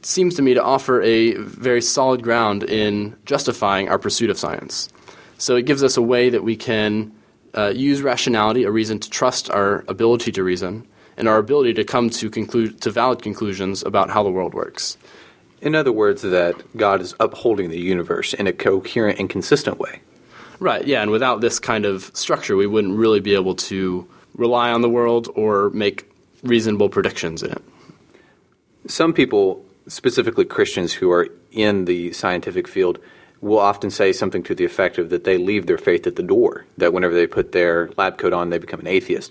seems 0.00 0.34
to 0.36 0.42
me 0.42 0.54
to 0.54 0.62
offer 0.62 1.02
a 1.02 1.34
very 1.34 1.82
solid 1.82 2.22
ground 2.22 2.62
in 2.62 3.16
justifying 3.26 3.88
our 3.88 3.98
pursuit 3.98 4.30
of 4.30 4.38
science. 4.38 4.88
So 5.38 5.56
it 5.56 5.66
gives 5.66 5.82
us 5.82 5.96
a 5.96 6.02
way 6.02 6.30
that 6.30 6.44
we 6.44 6.56
can 6.56 7.12
uh, 7.56 7.72
use 7.74 8.02
rationality, 8.02 8.64
a 8.64 8.70
reason 8.70 8.98
to 9.00 9.10
trust 9.10 9.50
our 9.50 9.84
ability 9.88 10.32
to 10.32 10.42
reason, 10.42 10.86
and 11.16 11.28
our 11.28 11.38
ability 11.38 11.74
to 11.74 11.84
come 11.84 12.10
to 12.10 12.30
conclude 12.30 12.80
to 12.80 12.90
valid 12.90 13.22
conclusions 13.22 13.82
about 13.82 14.10
how 14.10 14.22
the 14.22 14.30
world 14.30 14.54
works. 14.54 14.96
In 15.60 15.74
other 15.74 15.92
words, 15.92 16.22
that 16.22 16.76
God 16.76 17.00
is 17.00 17.14
upholding 17.18 17.70
the 17.70 17.80
universe 17.80 18.34
in 18.34 18.46
a 18.46 18.52
coherent 18.52 19.18
and 19.18 19.30
consistent 19.30 19.78
way. 19.78 20.00
Right, 20.60 20.86
yeah, 20.86 21.02
and 21.02 21.10
without 21.10 21.40
this 21.40 21.58
kind 21.58 21.84
of 21.84 22.10
structure, 22.14 22.56
we 22.56 22.66
wouldn't 22.66 22.96
really 22.96 23.20
be 23.20 23.34
able 23.34 23.54
to 23.56 24.06
rely 24.34 24.70
on 24.70 24.82
the 24.82 24.90
world 24.90 25.28
or 25.34 25.70
make 25.70 26.10
reasonable 26.42 26.88
predictions 26.88 27.42
in 27.42 27.52
it. 27.52 27.62
Some 28.86 29.12
people, 29.12 29.64
specifically 29.88 30.44
Christians 30.44 30.92
who 30.92 31.10
are 31.10 31.28
in 31.50 31.86
the 31.86 32.12
scientific 32.12 32.68
field, 32.68 32.98
will 33.44 33.58
often 33.58 33.90
say 33.90 34.10
something 34.10 34.42
to 34.42 34.54
the 34.54 34.64
effect 34.64 34.96
of 34.96 35.10
that 35.10 35.24
they 35.24 35.36
leave 35.36 35.66
their 35.66 35.76
faith 35.76 36.06
at 36.06 36.16
the 36.16 36.22
door, 36.22 36.64
that 36.78 36.94
whenever 36.94 37.14
they 37.14 37.26
put 37.26 37.52
their 37.52 37.90
lab 37.98 38.16
coat 38.16 38.32
on, 38.32 38.48
they 38.48 38.58
become 38.58 38.80
an 38.80 38.86
atheist. 38.86 39.30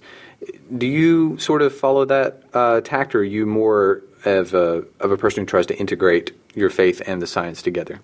Do 0.77 0.85
you 0.85 1.37
sort 1.39 1.63
of 1.63 1.75
follow 1.75 2.05
that 2.05 2.43
uh, 2.53 2.81
tact, 2.81 3.15
or 3.15 3.19
are 3.19 3.23
you 3.23 3.47
more 3.47 4.03
of 4.23 4.53
a, 4.53 4.83
of 4.99 5.11
a 5.11 5.17
person 5.17 5.41
who 5.41 5.45
tries 5.47 5.65
to 5.65 5.77
integrate 5.77 6.31
your 6.53 6.69
faith 6.69 7.01
and 7.07 7.21
the 7.23 7.27
science 7.27 7.63
together? 7.63 8.01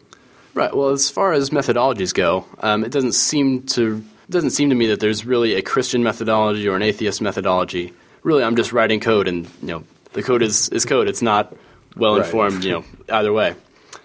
Right. 0.55 0.75
Well, 0.75 0.89
as 0.89 1.11
far 1.11 1.31
as 1.31 1.51
methodologies 1.51 2.11
go, 2.11 2.45
um, 2.59 2.83
it 2.83 2.91
doesn't 2.91 3.13
seem 3.13 3.63
to 3.67 4.03
doesn't 4.31 4.51
seem 4.51 4.69
to 4.69 4.75
me 4.75 4.87
that 4.87 4.99
there's 4.99 5.25
really 5.25 5.55
a 5.55 5.61
Christian 5.61 6.03
methodology 6.03 6.67
or 6.67 6.75
an 6.75 6.81
atheist 6.81 7.21
methodology. 7.21 7.93
Really, 8.23 8.43
I'm 8.43 8.55
just 8.55 8.73
writing 8.73 8.99
code, 8.99 9.27
and 9.27 9.45
you 9.61 9.67
know, 9.67 9.83
the 10.13 10.23
code 10.23 10.41
is, 10.41 10.69
is 10.69 10.85
code. 10.85 11.07
It's 11.07 11.21
not 11.21 11.55
well 11.95 12.15
informed, 12.15 12.55
right. 12.55 12.63
you 12.63 12.71
know, 12.71 12.83
either 13.09 13.33
way. 13.33 13.55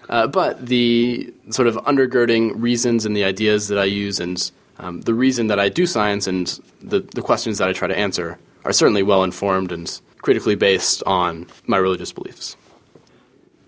Uh, 0.09 0.27
but 0.27 0.65
the 0.65 1.33
sort 1.49 1.67
of 1.67 1.75
undergirding 1.77 2.53
reasons 2.55 3.05
and 3.05 3.15
the 3.15 3.23
ideas 3.23 3.67
that 3.69 3.79
I 3.79 3.85
use 3.85 4.19
and 4.19 4.51
um, 4.77 5.01
the 5.01 5.13
reason 5.13 5.47
that 5.47 5.59
I 5.59 5.69
do 5.69 5.85
science 5.85 6.27
and 6.27 6.47
the, 6.81 6.99
the 6.99 7.21
questions 7.21 7.57
that 7.57 7.69
I 7.69 7.73
try 7.73 7.87
to 7.87 7.97
answer 7.97 8.37
are 8.63 8.73
certainly 8.73 9.03
well 9.03 9.23
informed 9.23 9.71
and 9.71 9.99
critically 10.21 10.55
based 10.55 11.01
on 11.05 11.47
my 11.65 11.77
religious 11.77 12.11
beliefs. 12.11 12.57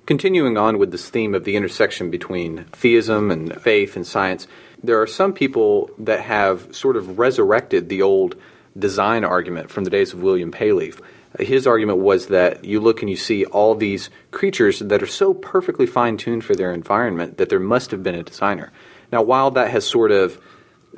Continuing 0.05 0.57
on 0.57 0.77
with 0.77 0.91
this 0.91 1.09
theme 1.09 1.35
of 1.35 1.43
the 1.43 1.55
intersection 1.55 2.09
between 2.09 2.65
theism 2.65 3.29
and 3.29 3.61
faith 3.61 3.95
and 3.95 4.07
science, 4.07 4.47
There 4.83 5.01
are 5.01 5.07
some 5.07 5.33
people 5.33 5.89
that 5.97 6.21
have 6.21 6.75
sort 6.75 6.97
of 6.97 7.17
resurrected 7.17 7.89
the 7.89 8.01
old 8.03 8.35
design 8.77 9.23
argument 9.25 9.71
from 9.71 9.83
the 9.83 9.89
days 9.89 10.13
of 10.13 10.21
William 10.21 10.51
Paley. 10.51 10.93
His 11.39 11.67
argument 11.67 11.99
was 11.99 12.27
that 12.27 12.65
you 12.65 12.79
look 12.79 13.01
and 13.01 13.09
you 13.09 13.15
see 13.15 13.45
all 13.45 13.75
these 13.75 14.09
creatures 14.31 14.79
that 14.79 15.03
are 15.03 15.07
so 15.07 15.33
perfectly 15.33 15.85
fine 15.85 16.17
tuned 16.17 16.43
for 16.43 16.55
their 16.55 16.73
environment 16.73 17.37
that 17.37 17.49
there 17.49 17.59
must 17.59 17.91
have 17.91 18.03
been 18.03 18.15
a 18.15 18.23
designer. 18.23 18.71
Now, 19.11 19.21
while 19.21 19.51
that 19.51 19.69
has 19.69 19.85
sort 19.85 20.11
of 20.11 20.39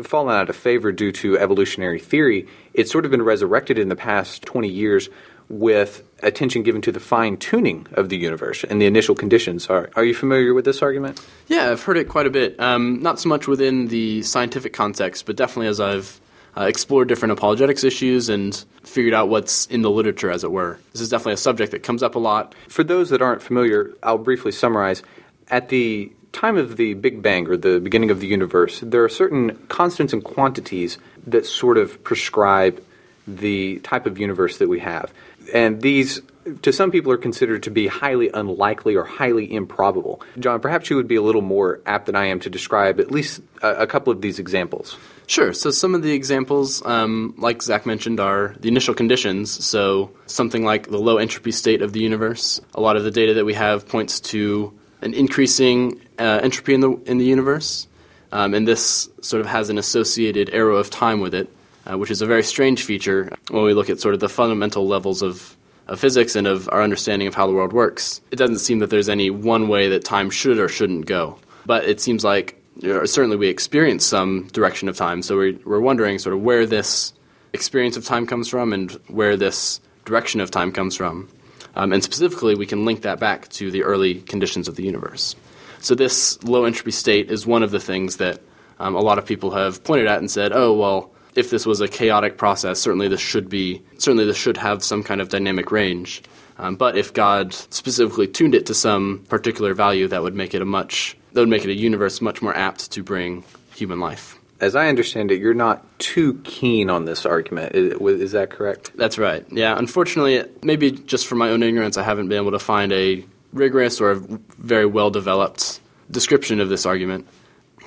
fallen 0.04 0.36
out 0.36 0.50
of 0.50 0.56
favor 0.56 0.92
due 0.92 1.12
to 1.12 1.38
evolutionary 1.38 2.00
theory, 2.00 2.48
it's 2.74 2.92
sort 2.92 3.06
of 3.06 3.12
been 3.12 3.22
resurrected 3.22 3.78
in 3.78 3.90
the 3.90 3.96
past 3.96 4.44
20 4.44 4.68
years 4.68 5.10
with 5.50 6.04
attention 6.22 6.62
given 6.62 6.82
to 6.82 6.92
the 6.92 7.00
fine 7.00 7.36
tuning 7.36 7.88
of 7.94 8.10
the 8.10 8.18
universe 8.18 8.64
and 8.64 8.80
the 8.80 8.86
initial 8.86 9.16
conditions. 9.16 9.68
Are, 9.68 9.90
are 9.96 10.06
you 10.06 10.14
familiar 10.14 10.54
with 10.54 10.64
this 10.64 10.82
argument? 10.82 11.20
Yeah, 11.48 11.72
I've 11.72 11.84
heard 11.84 11.98
it 11.98 12.08
quite 12.08 12.28
a 12.28 12.30
bit. 12.30 12.60
Um, 12.60 13.02
not 13.02 13.20
so 13.20 13.30
much 13.30 13.48
within 13.48 13.88
the 13.88 14.22
scientific 14.22 14.74
context, 14.74 15.26
but 15.26 15.36
definitely 15.36 15.68
as 15.68 15.80
I've 15.80 16.22
uh, 16.58 16.64
explored 16.64 17.08
different 17.08 17.32
apologetics 17.32 17.84
issues 17.84 18.30
and 18.30 18.66
figured 18.84 19.14
out 19.14 19.30
what's 19.30 19.66
in 19.68 19.82
the 19.82 19.92
literature, 19.92 20.32
as 20.32 20.44
it 20.44 20.52
were. 20.52 20.80
This 20.94 21.02
is 21.02 21.10
definitely 21.10 21.34
a 21.34 21.38
subject 21.38 21.72
that 21.72 21.84
comes 21.84 22.04
up 22.04 22.16
a 22.16 22.20
lot. 22.20 22.56
For 22.68 22.84
those 22.84 23.10
that 23.10 23.22
aren't 23.22 23.42
familiar, 23.42 23.94
I'll 24.04 24.18
briefly 24.18 24.52
summarize. 24.52 25.04
At 25.50 25.70
the 25.70 26.12
time 26.32 26.58
of 26.58 26.78
the 26.78 26.94
Big 26.94 27.22
Bang 27.22 27.48
or 27.48 27.58
the 27.58 27.80
beginning 27.80 28.12
of 28.12 28.20
the 28.20 28.28
universe, 28.28 28.80
there 28.82 29.04
are 29.04 29.10
certain 29.10 29.56
constants 29.68 30.14
and 30.14 30.24
quantities 30.24 30.98
that 31.26 31.46
sort 31.46 31.78
of 31.78 32.04
prescribe 32.04 32.84
the 33.28 33.80
type 33.80 34.06
of 34.06 34.18
universe 34.18 34.58
that 34.58 34.70
we 34.70 34.80
have. 34.80 35.14
And 35.54 35.82
these, 35.82 36.22
to 36.58 36.74
some 36.74 36.92
people, 36.92 37.12
are 37.12 37.18
considered 37.18 37.64
to 37.64 37.72
be 37.72 37.88
highly 37.88 38.30
unlikely 38.34 38.96
or 38.96 39.04
highly 39.04 39.52
improbable. 39.54 40.22
John, 40.38 40.60
perhaps 40.60 40.90
you 40.90 40.96
would 40.96 41.08
be 41.08 41.16
a 41.16 41.22
little 41.22 41.42
more 41.42 41.82
apt 41.86 42.06
than 42.06 42.16
I 42.16 42.26
am 42.26 42.40
to 42.42 42.50
describe 42.50 43.00
at 43.00 43.12
least 43.12 43.42
a, 43.62 43.84
a 43.84 43.88
couple 43.88 44.12
of 44.12 44.22
these 44.22 44.40
examples. 44.40 44.98
Sure. 45.28 45.54
So 45.54 45.70
some 45.70 45.94
of 45.94 46.02
the 46.02 46.12
examples, 46.12 46.84
um, 46.86 47.36
like 47.38 47.62
Zach 47.62 47.86
mentioned, 47.86 48.20
are 48.20 48.56
the 48.60 48.68
initial 48.68 48.96
conditions. 48.96 49.64
So 49.64 50.12
something 50.26 50.66
like 50.66 50.90
the 50.90 50.98
low 50.98 51.18
entropy 51.18 51.52
state 51.52 51.84
of 51.84 51.94
the 51.94 52.00
universe. 52.00 52.60
A 52.74 52.82
lot 52.82 52.98
of 52.98 53.04
the 53.04 53.12
data 53.12 53.36
that 53.36 53.46
we 53.46 53.54
have 53.54 53.88
points 53.88 54.20
to 54.32 54.74
an 55.02 55.14
increasing 55.14 56.02
uh, 56.18 56.40
entropy 56.42 56.74
in 56.74 56.82
the 56.82 56.92
in 57.06 57.20
the 57.20 57.26
universe, 57.26 57.88
um, 58.32 58.54
and 58.54 58.68
this 58.68 59.10
sort 59.22 59.40
of 59.40 59.48
has 59.48 59.70
an 59.70 59.78
associated 59.78 60.50
arrow 60.50 60.78
of 60.78 60.90
time 60.90 61.22
with 61.22 61.34
it, 61.34 61.48
uh, 61.86 61.98
which 61.98 62.12
is 62.12 62.22
a 62.22 62.26
very 62.26 62.44
strange 62.44 62.84
feature 62.84 63.32
when 63.50 63.64
we 63.64 63.74
look 63.74 63.90
at 63.90 64.00
sort 64.00 64.14
of 64.14 64.20
the 64.20 64.30
fundamental 64.30 64.88
levels 64.88 65.22
of. 65.22 65.56
Of 65.90 66.00
physics 66.00 66.36
and 66.36 66.46
of 66.46 66.70
our 66.72 66.84
understanding 66.84 67.28
of 67.28 67.34
how 67.34 67.48
the 67.48 67.54
world 67.54 67.74
works, 67.74 68.22
it 68.30 68.36
doesn't 68.36 68.60
seem 68.60 68.78
that 68.80 68.92
there's 68.92 69.10
any 69.10 69.32
one 69.32 69.68
way 69.68 69.90
that 69.90 70.06
time 70.06 70.30
should 70.30 70.60
or 70.60 70.70
shouldn't 70.70 71.08
go. 71.08 71.40
But 71.66 71.86
it 71.86 72.00
seems 72.00 72.24
like 72.24 72.62
certainly 72.82 73.36
we 73.36 73.48
experience 73.48 74.06
some 74.06 74.48
direction 74.54 74.88
of 74.88 74.96
time. 74.96 75.24
So 75.24 75.36
we're, 75.36 75.58
we're 75.66 75.80
wondering 75.80 76.20
sort 76.20 76.36
of 76.36 76.42
where 76.42 76.68
this 76.68 77.14
experience 77.54 77.98
of 77.98 78.06
time 78.06 78.28
comes 78.28 78.48
from 78.48 78.72
and 78.72 78.92
where 79.08 79.36
this 79.36 79.82
direction 80.06 80.42
of 80.42 80.52
time 80.52 80.72
comes 80.72 80.96
from. 80.96 81.28
Um, 81.76 81.92
and 81.92 82.04
specifically, 82.04 82.56
we 82.56 82.66
can 82.66 82.86
link 82.86 83.02
that 83.02 83.20
back 83.20 83.50
to 83.50 83.72
the 83.72 83.84
early 83.84 84.22
conditions 84.22 84.68
of 84.68 84.76
the 84.76 84.84
universe. 84.84 85.36
So 85.80 85.96
this 85.96 86.42
low 86.44 86.66
entropy 86.66 86.92
state 86.92 87.32
is 87.32 87.48
one 87.48 87.64
of 87.64 87.72
the 87.72 87.80
things 87.80 88.18
that 88.18 88.42
um, 88.80 88.96
a 88.96 89.02
lot 89.02 89.18
of 89.18 89.26
people 89.26 89.52
have 89.52 89.84
pointed 89.84 90.08
at 90.08 90.20
and 90.20 90.30
said, 90.30 90.52
oh, 90.54 90.74
well, 90.74 91.12
if 91.36 91.50
this 91.50 91.66
was 91.66 91.82
a 91.82 91.88
chaotic 91.88 92.38
process, 92.38 92.80
certainly 92.80 93.08
this 93.08 93.20
should 93.20 93.50
be, 93.50 93.82
certainly 93.98 94.26
this 94.26 94.38
should 94.38 94.58
have 94.58 94.84
some 94.84 95.04
kind 95.04 95.22
of 95.22 95.30
dynamic 95.30 95.72
range. 95.72 96.24
Um, 96.58 96.76
but 96.76 96.98
if 96.98 97.14
God 97.14 97.54
specifically 97.54 98.28
tuned 98.28 98.54
it 98.54 98.66
to 98.66 98.74
some 98.74 99.26
particular 99.30 99.74
value, 99.74 100.08
that 100.10 100.22
would 100.22 100.36
make 100.36 100.54
it 100.54 100.62
a 100.62 100.66
much 100.66 101.16
that 101.32 101.40
would 101.42 101.50
make 101.50 101.64
it 101.64 101.70
a 101.70 101.76
universe 101.76 102.22
much 102.22 102.42
more 102.42 102.56
apt 102.56 102.92
to 102.92 103.04
bring 103.04 103.44
human 103.76 104.00
life. 104.00 104.38
As 104.60 104.76
I 104.76 104.90
understand 104.90 105.32
it, 105.32 105.40
you're 105.40 105.54
not 105.54 105.86
too 106.00 106.42
keen 106.44 106.90
on 106.90 107.06
this 107.06 107.26
argument. 107.26 107.76
Is, 107.76 108.32
that 108.34 108.50
correct? 108.50 108.92
That's 108.96 109.18
right. 109.18 109.46
Yeah. 109.52 109.78
Unfortunately, 109.78 110.44
maybe 110.64 110.92
just 110.92 111.28
for 111.28 111.36
my 111.36 111.50
own 111.50 111.64
ignorance, 111.64 111.98
I 111.98 112.04
haven't 112.04 112.28
been 112.28 112.40
able 112.40 112.52
to 112.52 112.60
find 112.60 112.92
a 112.92 113.24
rigorous 113.54 114.02
or 114.02 114.12
a 114.12 114.16
very 114.16 114.86
well 114.86 115.12
developed 115.12 115.80
description 116.12 116.60
of 116.60 116.68
this 116.68 116.86
argument. 116.86 117.28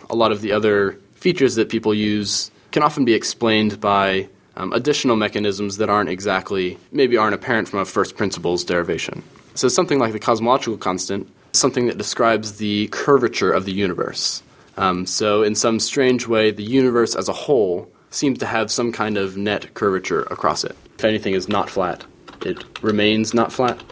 A 0.09 0.15
lot 0.15 0.33
of 0.33 0.41
the 0.41 0.53
other 0.53 0.93
features 1.15 1.57
that 1.57 1.69
people 1.69 1.93
use 1.93 2.51
can 2.73 2.83
often 2.83 3.05
be 3.05 3.14
explained 3.14 3.81
by 3.81 4.29
um, 4.57 4.73
additional 4.73 5.17
mechanisms 5.17 5.76
that 5.76 5.88
aren't 5.88 6.09
exactly, 6.09 6.79
maybe 6.91 7.17
aren't 7.17 7.35
apparent 7.35 7.69
from 7.69 7.79
a 7.79 7.85
first 7.85 8.17
principles 8.17 8.64
derivation. 8.64 9.23
So 9.55 9.69
something 9.69 9.99
like 9.99 10.12
the 10.12 10.19
cosmological 10.19 10.79
constant 10.79 11.29
something 11.52 11.87
that 11.87 11.99
describes 11.99 12.57
the 12.57 12.88
curvature 12.88 13.52
of 13.52 13.64
the 13.64 13.73
universe. 13.73 14.43
Um, 14.76 15.07
so, 15.07 15.43
in 15.43 15.55
some 15.55 15.79
strange 15.81 16.26
way, 16.26 16.50
the 16.50 16.62
universe 16.62 17.14
as 17.14 17.29
a 17.29 17.33
whole 17.33 17.91
seems 18.11 18.38
to 18.38 18.47
have 18.47 18.71
some 18.71 18.93
kind 18.93 19.17
of 19.17 19.37
net 19.37 19.75
curvature 19.75 20.23
across 20.23 20.64
it. 20.64 20.76
If 20.99 21.05
anything 21.05 21.35
is 21.35 21.49
not 21.49 21.69
flat, 21.69 22.05
it 22.45 22.83
remains 22.83 23.35
not 23.35 23.52
flat, 23.52 23.83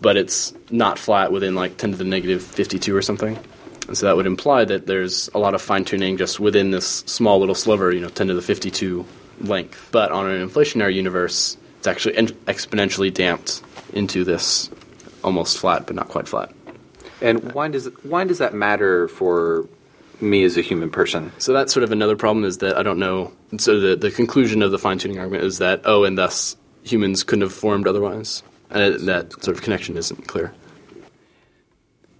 but 0.00 0.16
it's 0.16 0.52
not 0.70 0.98
flat 0.98 1.32
within 1.32 1.54
like 1.54 1.76
10 1.76 1.92
to 1.92 1.96
the 1.96 2.04
negative 2.04 2.42
52 2.42 2.94
or 2.94 3.02
something. 3.02 3.38
And 3.88 3.96
so 3.96 4.06
that 4.06 4.16
would 4.16 4.26
imply 4.26 4.64
that 4.64 4.86
there's 4.86 5.28
a 5.34 5.38
lot 5.38 5.54
of 5.54 5.62
fine 5.62 5.84
tuning 5.84 6.16
just 6.16 6.40
within 6.40 6.70
this 6.70 7.04
small 7.06 7.38
little 7.38 7.54
sliver, 7.54 7.92
you 7.92 8.00
know, 8.00 8.08
10 8.08 8.28
to 8.28 8.34
the 8.34 8.42
52 8.42 9.04
length. 9.40 9.88
But 9.92 10.10
on 10.10 10.28
an 10.28 10.46
inflationary 10.48 10.94
universe, 10.94 11.56
it's 11.78 11.86
actually 11.86 12.16
en- 12.16 12.28
exponentially 12.46 13.12
damped 13.12 13.62
into 13.92 14.24
this 14.24 14.70
almost 15.22 15.58
flat, 15.58 15.86
but 15.86 15.96
not 15.96 16.08
quite 16.08 16.28
flat. 16.28 16.52
And 17.20 17.52
why 17.52 17.68
does 17.68 17.86
why 18.02 18.24
does 18.24 18.38
that 18.38 18.54
matter 18.54 19.08
for 19.08 19.66
me 20.20 20.44
as 20.44 20.56
a 20.56 20.60
human 20.62 20.90
person? 20.90 21.32
So 21.38 21.52
that's 21.52 21.72
sort 21.72 21.84
of 21.84 21.92
another 21.92 22.16
problem 22.16 22.44
is 22.44 22.58
that 22.58 22.76
I 22.76 22.82
don't 22.82 22.98
know. 22.98 23.32
So 23.58 23.80
the 23.80 23.96
the 23.96 24.10
conclusion 24.10 24.62
of 24.62 24.70
the 24.70 24.78
fine 24.78 24.98
tuning 24.98 25.18
argument 25.18 25.44
is 25.44 25.58
that 25.58 25.82
oh, 25.84 26.04
and 26.04 26.18
thus 26.18 26.56
humans 26.82 27.24
couldn't 27.24 27.42
have 27.42 27.54
formed 27.54 27.86
otherwise, 27.86 28.42
and 28.70 29.08
that 29.08 29.32
sort 29.42 29.56
of 29.56 29.62
connection 29.62 29.96
isn't 29.96 30.26
clear. 30.26 30.52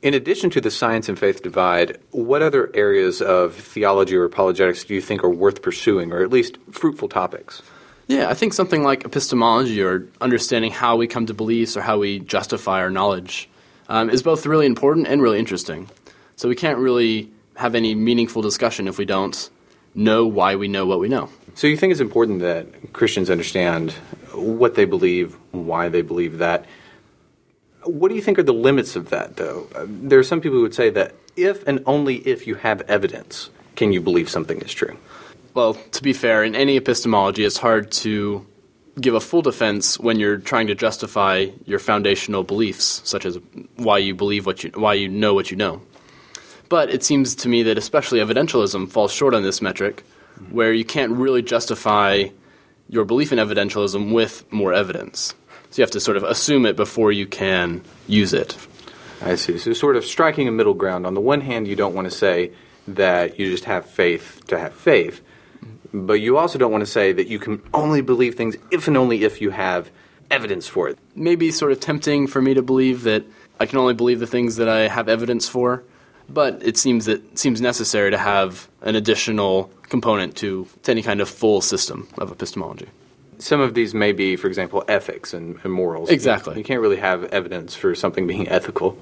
In 0.07 0.15
addition 0.15 0.51
to 0.51 0.61
the 0.61 0.71
science 0.71 1.09
and 1.09 1.19
faith 1.19 1.43
divide, 1.43 1.99
what 2.13 2.41
other 2.41 2.71
areas 2.75 3.21
of 3.21 3.57
theology 3.57 4.15
or 4.15 4.23
apologetics 4.23 4.85
do 4.85 4.95
you 4.95 5.01
think 5.01 5.25
are 5.25 5.29
worth 5.29 5.63
pursuing, 5.63 6.13
or 6.13 6.23
at 6.23 6.31
least 6.31 6.59
fruitful 6.71 7.09
topics? 7.09 7.61
Yeah, 8.07 8.31
I 8.31 8.35
think 8.35 8.53
something 8.53 8.85
like 8.85 9.05
epistemology 9.05 9.83
or 9.83 10.07
understanding 10.21 10.71
how 10.71 10.95
we 10.95 11.09
come 11.09 11.27
to 11.27 11.35
beliefs 11.35 11.77
or 11.77 11.81
how 11.81 11.99
we 11.99 12.21
justify 12.21 12.83
our 12.83 12.89
knowledge 12.89 13.49
um, 13.89 14.09
is 14.09 14.23
both 14.23 14.47
really 14.47 14.67
important 14.67 15.09
and 15.09 15.21
really 15.21 15.41
interesting. 15.41 15.89
So 16.37 16.49
we 16.49 16.55
can't 16.55 16.79
really 16.79 17.29
have 17.57 17.75
any 17.75 17.97
meaningful 17.97 18.43
discussion 18.43 18.87
if 18.87 18.99
we 18.99 19.07
don't 19.07 19.51
know 19.97 20.25
why 20.25 20.55
we 20.55 20.69
know 20.69 20.87
what 20.87 21.01
we 21.01 21.09
know. 21.09 21.31
So 21.57 21.67
you 21.67 21.77
think 21.77 21.91
it's 21.91 22.01
important 22.01 22.43
that 22.43 22.93
Christians 22.93 23.29
understand 23.29 23.91
what 24.33 24.77
they 24.77 24.85
believe, 24.85 25.37
why 25.51 25.89
they 25.89 26.03
believe 26.03 26.39
that. 26.39 26.65
What 27.87 28.09
do 28.09 28.15
you 28.15 28.23
think 28.23 28.39
are 28.39 28.43
the 28.43 28.53
limits 28.53 28.97
of 28.97 29.11
that, 29.11 29.37
though? 29.37 29.69
There 29.87 30.19
are 30.19 30.25
some 30.25 30.41
people 30.41 30.59
who 30.59 30.63
would 30.63 30.75
say 30.75 30.91
that 30.91 31.15
if 31.37 31.67
and 31.67 31.83
only 31.87 32.17
if 32.27 32.47
you 32.47 32.57
have 32.57 32.83
evidence 32.83 33.51
can 33.77 33.93
you 33.93 34.01
believe 34.01 34.29
something 34.29 34.61
is 34.61 34.73
true. 34.73 34.97
Well, 35.55 35.75
to 35.75 36.03
be 36.03 36.13
fair, 36.13 36.45
in 36.45 36.55
any 36.55 36.77
epistemology, 36.77 37.45
it's 37.45 37.59
hard 37.59 37.91
to 37.93 38.45
give 39.01 39.15
a 39.15 39.21
full 39.21 39.43
defense 39.43 39.99
when 39.99 40.19
you're 40.19 40.39
trying 40.39 40.67
to 40.67 40.75
justify 40.75 41.47
your 41.65 41.79
foundational 41.79 42.43
beliefs, 42.43 43.03
such 43.05 43.27
as 43.27 43.39
why 43.77 43.99
you 43.99 44.15
believe 44.15 44.47
what 44.47 44.65
you, 44.65 44.71
why 44.75 44.95
you 44.95 45.09
know 45.09 45.35
what 45.35 45.51
you 45.51 45.57
know. 45.57 45.83
But 46.69 46.91
it 46.91 47.05
seems 47.05 47.35
to 47.37 47.49
me 47.49 47.63
that 47.65 47.79
especially 47.79 48.19
evidentialism 48.19 48.91
falls 48.91 49.13
short 49.13 49.35
on 49.35 49.43
this 49.43 49.63
metric, 49.63 50.03
where 50.51 50.73
you 50.73 50.85
can't 50.85 51.13
really 51.13 51.43
justify 51.43 52.25
your 52.89 53.05
belief 53.05 53.33
in 53.33 53.39
evidentialism 53.39 54.13
with 54.13 54.51
more 54.53 54.73
evidence. 54.73 55.35
So 55.77 55.83
you 55.83 55.85
have 55.85 55.91
to 55.91 56.01
sort 56.01 56.17
of 56.17 56.25
assume 56.25 56.65
it 56.65 56.75
before 56.75 57.13
you 57.13 57.27
can 57.27 57.83
use 58.09 58.33
it. 58.33 58.57
I 59.21 59.35
see. 59.35 59.59
So 59.59 59.75
sort 59.75 59.97
of 59.97 60.07
striking 60.07 60.49
a 60.49 60.51
middle 60.51 60.73
ground. 60.73 61.07
On 61.07 61.13
the 61.13 61.21
one 61.21 61.43
hand, 61.43 61.69
you 61.69 61.77
don't 61.77 61.95
want 61.95 62.07
to 62.07 62.11
say 62.11 62.53
that 62.89 63.39
you 63.39 63.51
just 63.51 63.67
have 63.67 63.85
faith 63.85 64.41
to 64.47 64.59
have 64.59 64.73
faith, 64.73 65.21
but 65.93 66.15
you 66.15 66.39
also 66.39 66.59
don't 66.59 66.73
want 66.73 66.81
to 66.81 66.91
say 66.91 67.13
that 67.13 67.27
you 67.27 67.39
can 67.39 67.63
only 67.75 68.01
believe 68.01 68.37
things 68.37 68.57
if 68.71 68.89
and 68.89 68.97
only 68.97 69.23
if 69.23 69.43
you 69.43 69.51
have 69.51 69.91
evidence 70.31 70.67
for 70.67 70.89
it. 70.89 70.97
Maybe 71.15 71.51
sort 71.51 71.73
of 71.73 71.81
tempting 71.81 72.27
for 72.27 72.41
me 72.41 72.55
to 72.55 72.63
believe 72.63 73.03
that 73.03 73.25
I 73.61 73.67
can 73.67 73.79
only 73.79 73.93
believe 73.93 74.19
the 74.19 74.27
things 74.27 74.57
that 74.57 74.71
I 74.71 74.89
have 74.89 75.11
evidence 75.11 75.47
for, 75.47 75.85
but 76.27 76.63
it 76.63 76.79
seems 76.79 77.05
that 77.05 77.39
seems 77.39 77.61
necessary 77.61 78.11
to 78.13 78.17
have 78.17 78.71
an 78.81 78.97
additional 78.97 79.71
component 79.91 80.37
to, 80.37 80.69
to 80.85 80.91
any 80.91 81.03
kind 81.03 81.21
of 81.21 81.29
full 81.29 81.61
system 81.61 82.09
of 82.17 82.33
epistemology. 82.33 82.89
Some 83.39 83.61
of 83.61 83.75
these 83.75 83.95
may 83.95 84.13
be, 84.13 84.37
for 84.37 84.49
example, 84.49 84.85
ethics 84.89 85.35
and, 85.35 85.59
and 85.63 85.73
morals. 85.73 86.11
Exactly. 86.11 86.55
You, 86.55 86.59
you 86.59 86.65
can't 86.65 86.81
really 86.81 86.97
have 86.97 87.25
evidence 87.25 87.75
for 87.75 87.95
something 87.95 88.27
being 88.27 88.49
ethical. 88.49 88.99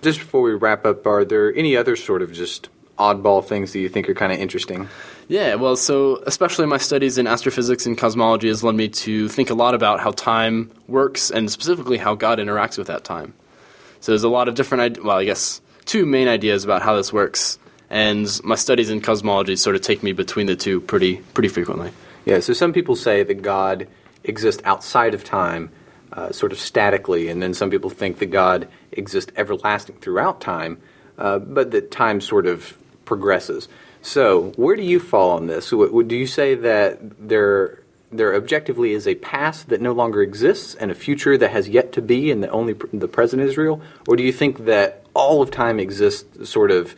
Just 0.00 0.18
before 0.18 0.42
we 0.42 0.52
wrap 0.52 0.84
up, 0.86 1.06
are 1.06 1.24
there 1.24 1.54
any 1.54 1.76
other 1.76 1.94
sort 1.96 2.22
of 2.22 2.32
just 2.32 2.68
oddball 2.98 3.44
things 3.44 3.72
that 3.72 3.80
you 3.80 3.88
think 3.88 4.08
are 4.08 4.14
kind 4.14 4.32
of 4.32 4.38
interesting? 4.38 4.88
Yeah, 5.28 5.54
well, 5.54 5.76
so 5.76 6.22
especially 6.26 6.66
my 6.66 6.76
studies 6.76 7.18
in 7.18 7.26
astrophysics 7.26 7.86
and 7.86 7.96
cosmology 7.96 8.48
has 8.48 8.62
led 8.62 8.74
me 8.74 8.88
to 8.88 9.28
think 9.28 9.50
a 9.50 9.54
lot 9.54 9.74
about 9.74 10.00
how 10.00 10.10
time 10.10 10.70
works 10.88 11.30
and 11.30 11.50
specifically 11.50 11.98
how 11.98 12.14
God 12.14 12.38
interacts 12.38 12.76
with 12.76 12.88
that 12.88 13.04
time. 13.04 13.32
So 14.00 14.12
there's 14.12 14.24
a 14.24 14.28
lot 14.28 14.48
of 14.48 14.54
different, 14.54 15.04
well, 15.04 15.18
I 15.18 15.24
guess 15.24 15.60
two 15.84 16.04
main 16.04 16.28
ideas 16.28 16.64
about 16.64 16.82
how 16.82 16.96
this 16.96 17.12
works. 17.12 17.58
and 17.92 18.40
my 18.42 18.54
studies 18.54 18.88
in 18.88 19.02
cosmology 19.02 19.54
sort 19.54 19.76
of 19.76 19.82
take 19.82 20.02
me 20.02 20.12
between 20.12 20.46
the 20.46 20.56
two 20.56 20.80
pretty 20.80 21.16
pretty 21.34 21.48
frequently. 21.50 21.92
Yeah, 22.24 22.40
so 22.40 22.52
some 22.52 22.72
people 22.72 22.96
say 22.96 23.22
that 23.22 23.42
God 23.42 23.88
exists 24.24 24.62
outside 24.64 25.14
of 25.14 25.24
time, 25.24 25.70
uh, 26.12 26.30
sort 26.32 26.52
of 26.52 26.58
statically, 26.58 27.28
and 27.28 27.42
then 27.42 27.54
some 27.54 27.70
people 27.70 27.90
think 27.90 28.18
that 28.18 28.26
God 28.26 28.68
exists 28.92 29.32
everlasting 29.36 29.96
throughout 29.96 30.40
time, 30.40 30.78
uh, 31.18 31.38
but 31.38 31.70
that 31.72 31.90
time 31.90 32.20
sort 32.20 32.46
of 32.46 32.76
progresses. 33.04 33.68
So, 34.02 34.52
where 34.56 34.76
do 34.76 34.82
you 34.82 34.98
fall 34.98 35.30
on 35.30 35.46
this? 35.46 35.70
Do 35.70 36.02
you 36.10 36.26
say 36.26 36.54
that 36.54 36.98
there 37.28 37.82
there 38.12 38.34
objectively 38.34 38.92
is 38.92 39.06
a 39.06 39.14
past 39.16 39.70
that 39.70 39.80
no 39.80 39.92
longer 39.92 40.20
exists 40.20 40.74
and 40.74 40.90
a 40.90 40.94
future 40.94 41.38
that 41.38 41.50
has 41.50 41.68
yet 41.68 41.92
to 41.92 42.02
be 42.02 42.30
and 42.30 42.42
that 42.42 42.50
only 42.50 42.74
the 42.92 43.08
present 43.08 43.40
is 43.42 43.56
real? 43.56 43.80
Or 44.06 44.16
do 44.16 44.22
you 44.22 44.32
think 44.32 44.66
that 44.66 45.06
all 45.14 45.40
of 45.40 45.50
time 45.50 45.80
exists 45.80 46.48
sort 46.48 46.70
of 46.70 46.94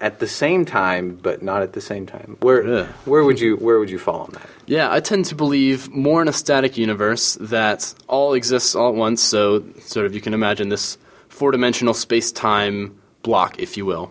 at 0.00 0.18
the 0.18 0.26
same 0.26 0.64
time 0.64 1.18
but 1.22 1.42
not 1.42 1.62
at 1.62 1.72
the 1.72 1.80
same 1.80 2.06
time? 2.06 2.36
Where 2.40 2.66
Yeah. 2.66 2.86
where 3.04 3.24
would 3.24 3.40
you 3.40 3.56
where 3.56 3.78
would 3.78 3.90
you 3.90 3.98
fall 3.98 4.20
on 4.20 4.30
that? 4.32 4.48
Yeah, 4.66 4.92
I 4.92 5.00
tend 5.00 5.24
to 5.26 5.34
believe 5.34 5.88
more 5.90 6.20
in 6.22 6.28
a 6.28 6.32
static 6.32 6.76
universe 6.76 7.36
that 7.40 7.94
all 8.08 8.34
exists 8.34 8.74
all 8.74 8.88
at 8.88 8.94
once. 8.96 9.22
So, 9.22 9.62
sort 9.80 10.06
of, 10.06 10.14
you 10.14 10.20
can 10.20 10.34
imagine 10.34 10.68
this 10.70 10.98
four 11.28 11.50
dimensional 11.52 11.94
space 11.94 12.32
time 12.32 12.96
block, 13.22 13.58
if 13.58 13.76
you 13.76 13.86
will. 13.86 14.10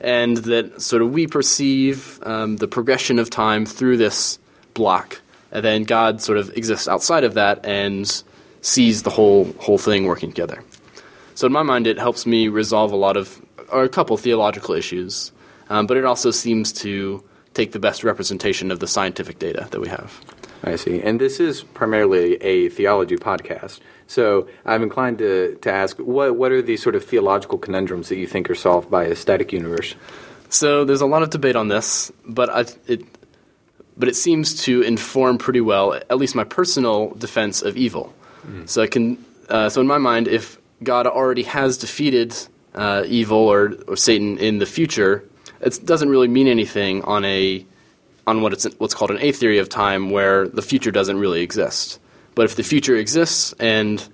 And 0.00 0.38
that 0.38 0.80
sort 0.80 1.02
of 1.02 1.10
we 1.12 1.26
perceive 1.26 2.18
um, 2.22 2.56
the 2.56 2.66
progression 2.68 3.18
of 3.18 3.28
time 3.28 3.66
through 3.66 3.98
this 3.98 4.38
block. 4.74 5.20
And 5.52 5.62
then 5.64 5.82
God 5.84 6.22
sort 6.22 6.38
of 6.38 6.48
exists 6.56 6.88
outside 6.88 7.24
of 7.24 7.34
that 7.34 7.64
and 7.66 8.06
sees 8.62 9.02
the 9.02 9.10
whole, 9.10 9.52
whole 9.58 9.76
thing 9.78 10.06
working 10.06 10.30
together. 10.30 10.62
So, 11.34 11.46
in 11.46 11.52
my 11.52 11.62
mind, 11.62 11.86
it 11.86 11.98
helps 11.98 12.24
me 12.26 12.48
resolve 12.48 12.92
a 12.92 12.96
lot 12.96 13.16
of, 13.16 13.40
or 13.72 13.84
a 13.84 13.88
couple 13.88 14.16
theological 14.16 14.74
issues. 14.74 15.32
Um, 15.68 15.86
but 15.86 15.96
it 15.96 16.04
also 16.04 16.30
seems 16.30 16.72
to 16.74 17.22
take 17.54 17.72
the 17.72 17.78
best 17.78 18.04
representation 18.04 18.70
of 18.70 18.80
the 18.80 18.86
scientific 18.86 19.38
data 19.38 19.68
that 19.70 19.80
we 19.80 19.88
have. 19.88 20.20
I 20.62 20.76
see. 20.76 21.00
And 21.00 21.20
this 21.20 21.40
is 21.40 21.62
primarily 21.62 22.34
a 22.36 22.68
theology 22.68 23.16
podcast. 23.16 23.80
So 24.06 24.48
I'm 24.64 24.82
inclined 24.82 25.18
to, 25.18 25.56
to 25.62 25.72
ask 25.72 25.96
what, 25.98 26.36
what 26.36 26.52
are 26.52 26.60
the 26.60 26.76
sort 26.76 26.96
of 26.96 27.04
theological 27.04 27.58
conundrums 27.58 28.08
that 28.08 28.16
you 28.16 28.26
think 28.26 28.50
are 28.50 28.54
solved 28.54 28.90
by 28.90 29.04
a 29.04 29.16
static 29.16 29.52
universe? 29.52 29.94
So 30.48 30.84
there's 30.84 31.00
a 31.00 31.06
lot 31.06 31.22
of 31.22 31.30
debate 31.30 31.56
on 31.56 31.68
this, 31.68 32.10
but 32.26 32.50
I, 32.50 32.64
it, 32.86 33.04
but 33.96 34.08
it 34.08 34.16
seems 34.16 34.64
to 34.64 34.82
inform 34.82 35.38
pretty 35.38 35.60
well, 35.60 35.94
at 35.94 36.16
least 36.16 36.34
my 36.34 36.44
personal 36.44 37.10
defense 37.14 37.62
of 37.62 37.76
evil. 37.76 38.12
So 38.66 38.82
I 38.82 38.86
can, 38.86 39.24
uh, 39.48 39.68
so 39.68 39.80
in 39.80 39.86
my 39.86 39.98
mind, 39.98 40.26
if 40.26 40.58
God 40.82 41.06
already 41.06 41.44
has 41.44 41.78
defeated 41.78 42.34
uh, 42.74 43.04
evil 43.06 43.38
or, 43.38 43.74
or 43.88 43.96
Satan 43.96 44.38
in 44.38 44.58
the 44.58 44.66
future, 44.66 45.24
it 45.60 45.80
doesn't 45.84 46.08
really 46.08 46.28
mean 46.28 46.46
anything 46.46 47.02
on 47.02 47.24
a 47.24 47.64
on 48.26 48.42
what 48.42 48.52
it's 48.52 48.64
what's 48.78 48.94
called 48.94 49.10
an 49.10 49.18
A 49.20 49.32
theory 49.32 49.58
of 49.58 49.68
time, 49.68 50.10
where 50.10 50.48
the 50.48 50.62
future 50.62 50.90
doesn't 50.90 51.18
really 51.18 51.42
exist. 51.42 51.98
But 52.34 52.44
if 52.44 52.56
the 52.56 52.62
future 52.62 52.96
exists, 52.96 53.54
and 53.58 54.06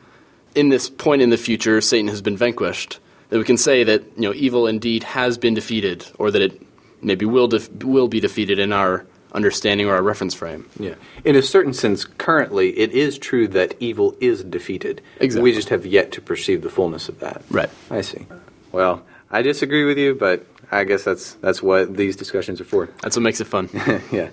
in 0.54 0.70
this 0.70 0.88
point 0.88 1.22
in 1.22 1.30
the 1.30 1.36
future, 1.36 1.80
Satan 1.80 2.08
has 2.08 2.22
been 2.22 2.36
vanquished, 2.36 2.98
then 3.28 3.38
we 3.38 3.44
can 3.44 3.58
say 3.58 3.84
that 3.84 4.02
you 4.16 4.22
know 4.22 4.34
evil 4.34 4.66
indeed 4.66 5.02
has 5.02 5.38
been 5.38 5.54
defeated, 5.54 6.06
or 6.18 6.30
that 6.30 6.42
it 6.42 6.62
maybe 7.02 7.26
will 7.26 7.48
def- 7.48 7.70
will 7.84 8.08
be 8.08 8.20
defeated 8.20 8.58
in 8.58 8.72
our 8.72 9.06
understanding 9.36 9.86
or 9.86 9.94
our 9.94 10.02
reference 10.02 10.34
frame. 10.34 10.68
Yeah. 10.80 10.94
In 11.24 11.36
a 11.36 11.42
certain 11.42 11.72
sense, 11.72 12.04
currently, 12.04 12.76
it 12.78 12.90
is 12.92 13.18
true 13.18 13.46
that 13.48 13.74
evil 13.78 14.16
is 14.20 14.42
defeated. 14.42 15.02
Exactly. 15.20 15.50
We 15.50 15.54
just 15.54 15.68
have 15.68 15.86
yet 15.86 16.10
to 16.12 16.20
perceive 16.20 16.62
the 16.62 16.70
fullness 16.70 17.08
of 17.08 17.20
that. 17.20 17.42
Right. 17.50 17.70
I 17.90 18.00
see. 18.00 18.26
Well, 18.72 19.04
I 19.30 19.42
disagree 19.42 19.84
with 19.84 19.98
you, 19.98 20.14
but 20.14 20.44
I 20.72 20.84
guess 20.84 21.04
that's 21.04 21.34
that's 21.34 21.62
what 21.62 21.96
these 21.96 22.16
discussions 22.16 22.60
are 22.60 22.64
for. 22.64 22.88
That's 23.02 23.16
what 23.16 23.22
makes 23.22 23.40
it 23.40 23.46
fun. 23.46 23.68
yeah. 24.10 24.30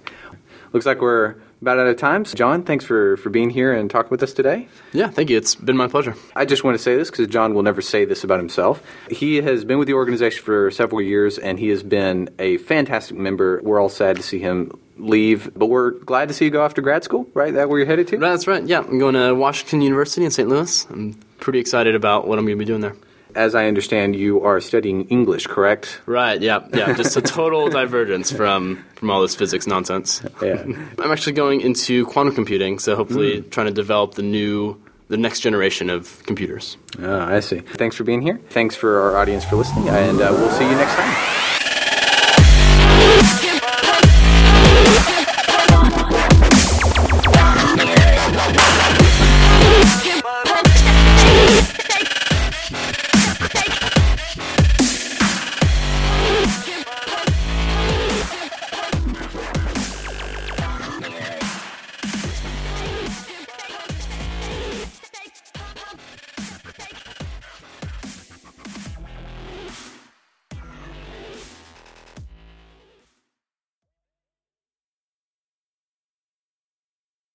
Looks 0.71 0.87
like 0.87 1.01
we're 1.01 1.35
about 1.61 1.79
out 1.79 1.87
of 1.87 1.97
time. 1.97 2.25
So 2.25 2.35
John, 2.35 2.63
thanks 2.63 2.83
for, 2.83 3.15
for 3.17 3.29
being 3.29 3.49
here 3.49 3.73
and 3.73 3.89
talking 3.89 4.09
with 4.09 4.21
us 4.21 4.33
today. 4.33 4.67
yeah, 4.91 5.09
thank 5.09 5.29
you. 5.29 5.37
It's 5.37 5.55
been 5.55 5.77
my 5.77 5.87
pleasure. 5.87 6.15
I 6.35 6.43
just 6.45 6.63
want 6.63 6.75
to 6.75 6.83
say 6.83 6.97
this 6.97 7.09
because 7.09 7.27
John 7.27 7.53
will 7.53 7.63
never 7.63 7.81
say 7.81 8.03
this 8.03 8.23
about 8.23 8.39
himself. 8.39 8.83
He 9.09 9.37
has 9.37 9.63
been 9.63 9.79
with 9.79 9.87
the 9.87 9.93
organization 9.93 10.43
for 10.43 10.71
several 10.71 11.01
years 11.01 11.37
and 11.37 11.57
he 11.57 11.69
has 11.69 11.81
been 11.81 12.29
a 12.37 12.57
fantastic 12.57 13.17
member. 13.17 13.61
We're 13.63 13.79
all 13.79 13.87
sad 13.87 14.17
to 14.17 14.23
see 14.23 14.39
him 14.39 14.77
leave, 14.97 15.51
but 15.55 15.67
we're 15.67 15.91
glad 15.91 16.27
to 16.27 16.33
see 16.33 16.45
you 16.45 16.51
go 16.51 16.63
off 16.63 16.73
to 16.75 16.81
grad 16.81 17.03
school, 17.03 17.27
right? 17.33 17.53
That 17.53 17.69
where 17.69 17.79
you're 17.79 17.87
headed 17.87 18.07
to? 18.09 18.17
That's 18.17 18.47
right. 18.47 18.63
Yeah, 18.65 18.79
I'm 18.79 18.99
going 18.99 19.15
to 19.15 19.33
Washington 19.33 19.81
University 19.81 20.23
in 20.25 20.31
St. 20.31 20.47
Louis. 20.47 20.85
I'm 20.89 21.13
pretty 21.39 21.59
excited 21.59 21.95
about 21.95 22.27
what 22.27 22.37
I'm 22.39 22.45
going 22.45 22.57
to 22.57 22.59
be 22.59 22.65
doing 22.65 22.81
there. 22.81 22.95
As 23.35 23.55
I 23.55 23.65
understand, 23.65 24.15
you 24.15 24.43
are 24.43 24.61
studying 24.61 25.07
English, 25.07 25.47
correct? 25.47 25.99
Right. 26.05 26.39
Yeah. 26.39 26.67
Yeah. 26.71 26.93
Just 26.97 27.17
a 27.17 27.21
total 27.21 27.67
divergence 27.67 28.31
from 28.31 28.85
from 28.93 29.09
all 29.09 29.21
this 29.23 29.33
physics 29.35 29.65
nonsense. 29.65 30.21
Yeah. 30.39 30.61
I'm 30.61 31.11
actually 31.11 31.33
going 31.33 31.61
into 31.61 32.05
quantum 32.05 32.35
computing, 32.35 32.77
so 32.77 32.95
hopefully 32.95 33.41
trying 33.41 33.65
to 33.65 33.73
develop 33.73 34.13
the 34.13 34.21
new, 34.21 34.79
the 35.07 35.17
next 35.17 35.39
generation 35.39 35.89
of 35.89 36.21
computers. 36.27 36.77
oh, 36.99 37.21
I 37.21 37.39
see. 37.39 37.59
Thanks 37.61 37.95
for 37.95 38.03
being 38.03 38.21
here. 38.21 38.39
Thanks 38.51 38.75
for 38.75 39.01
our 39.01 39.17
audience 39.17 39.43
for 39.43 39.55
listening, 39.55 39.89
and 39.89 40.21
uh, 40.21 40.27
we'll 40.31 40.51
see 40.51 40.69
you 40.69 40.75
next 40.75 40.93
time. 40.93 41.59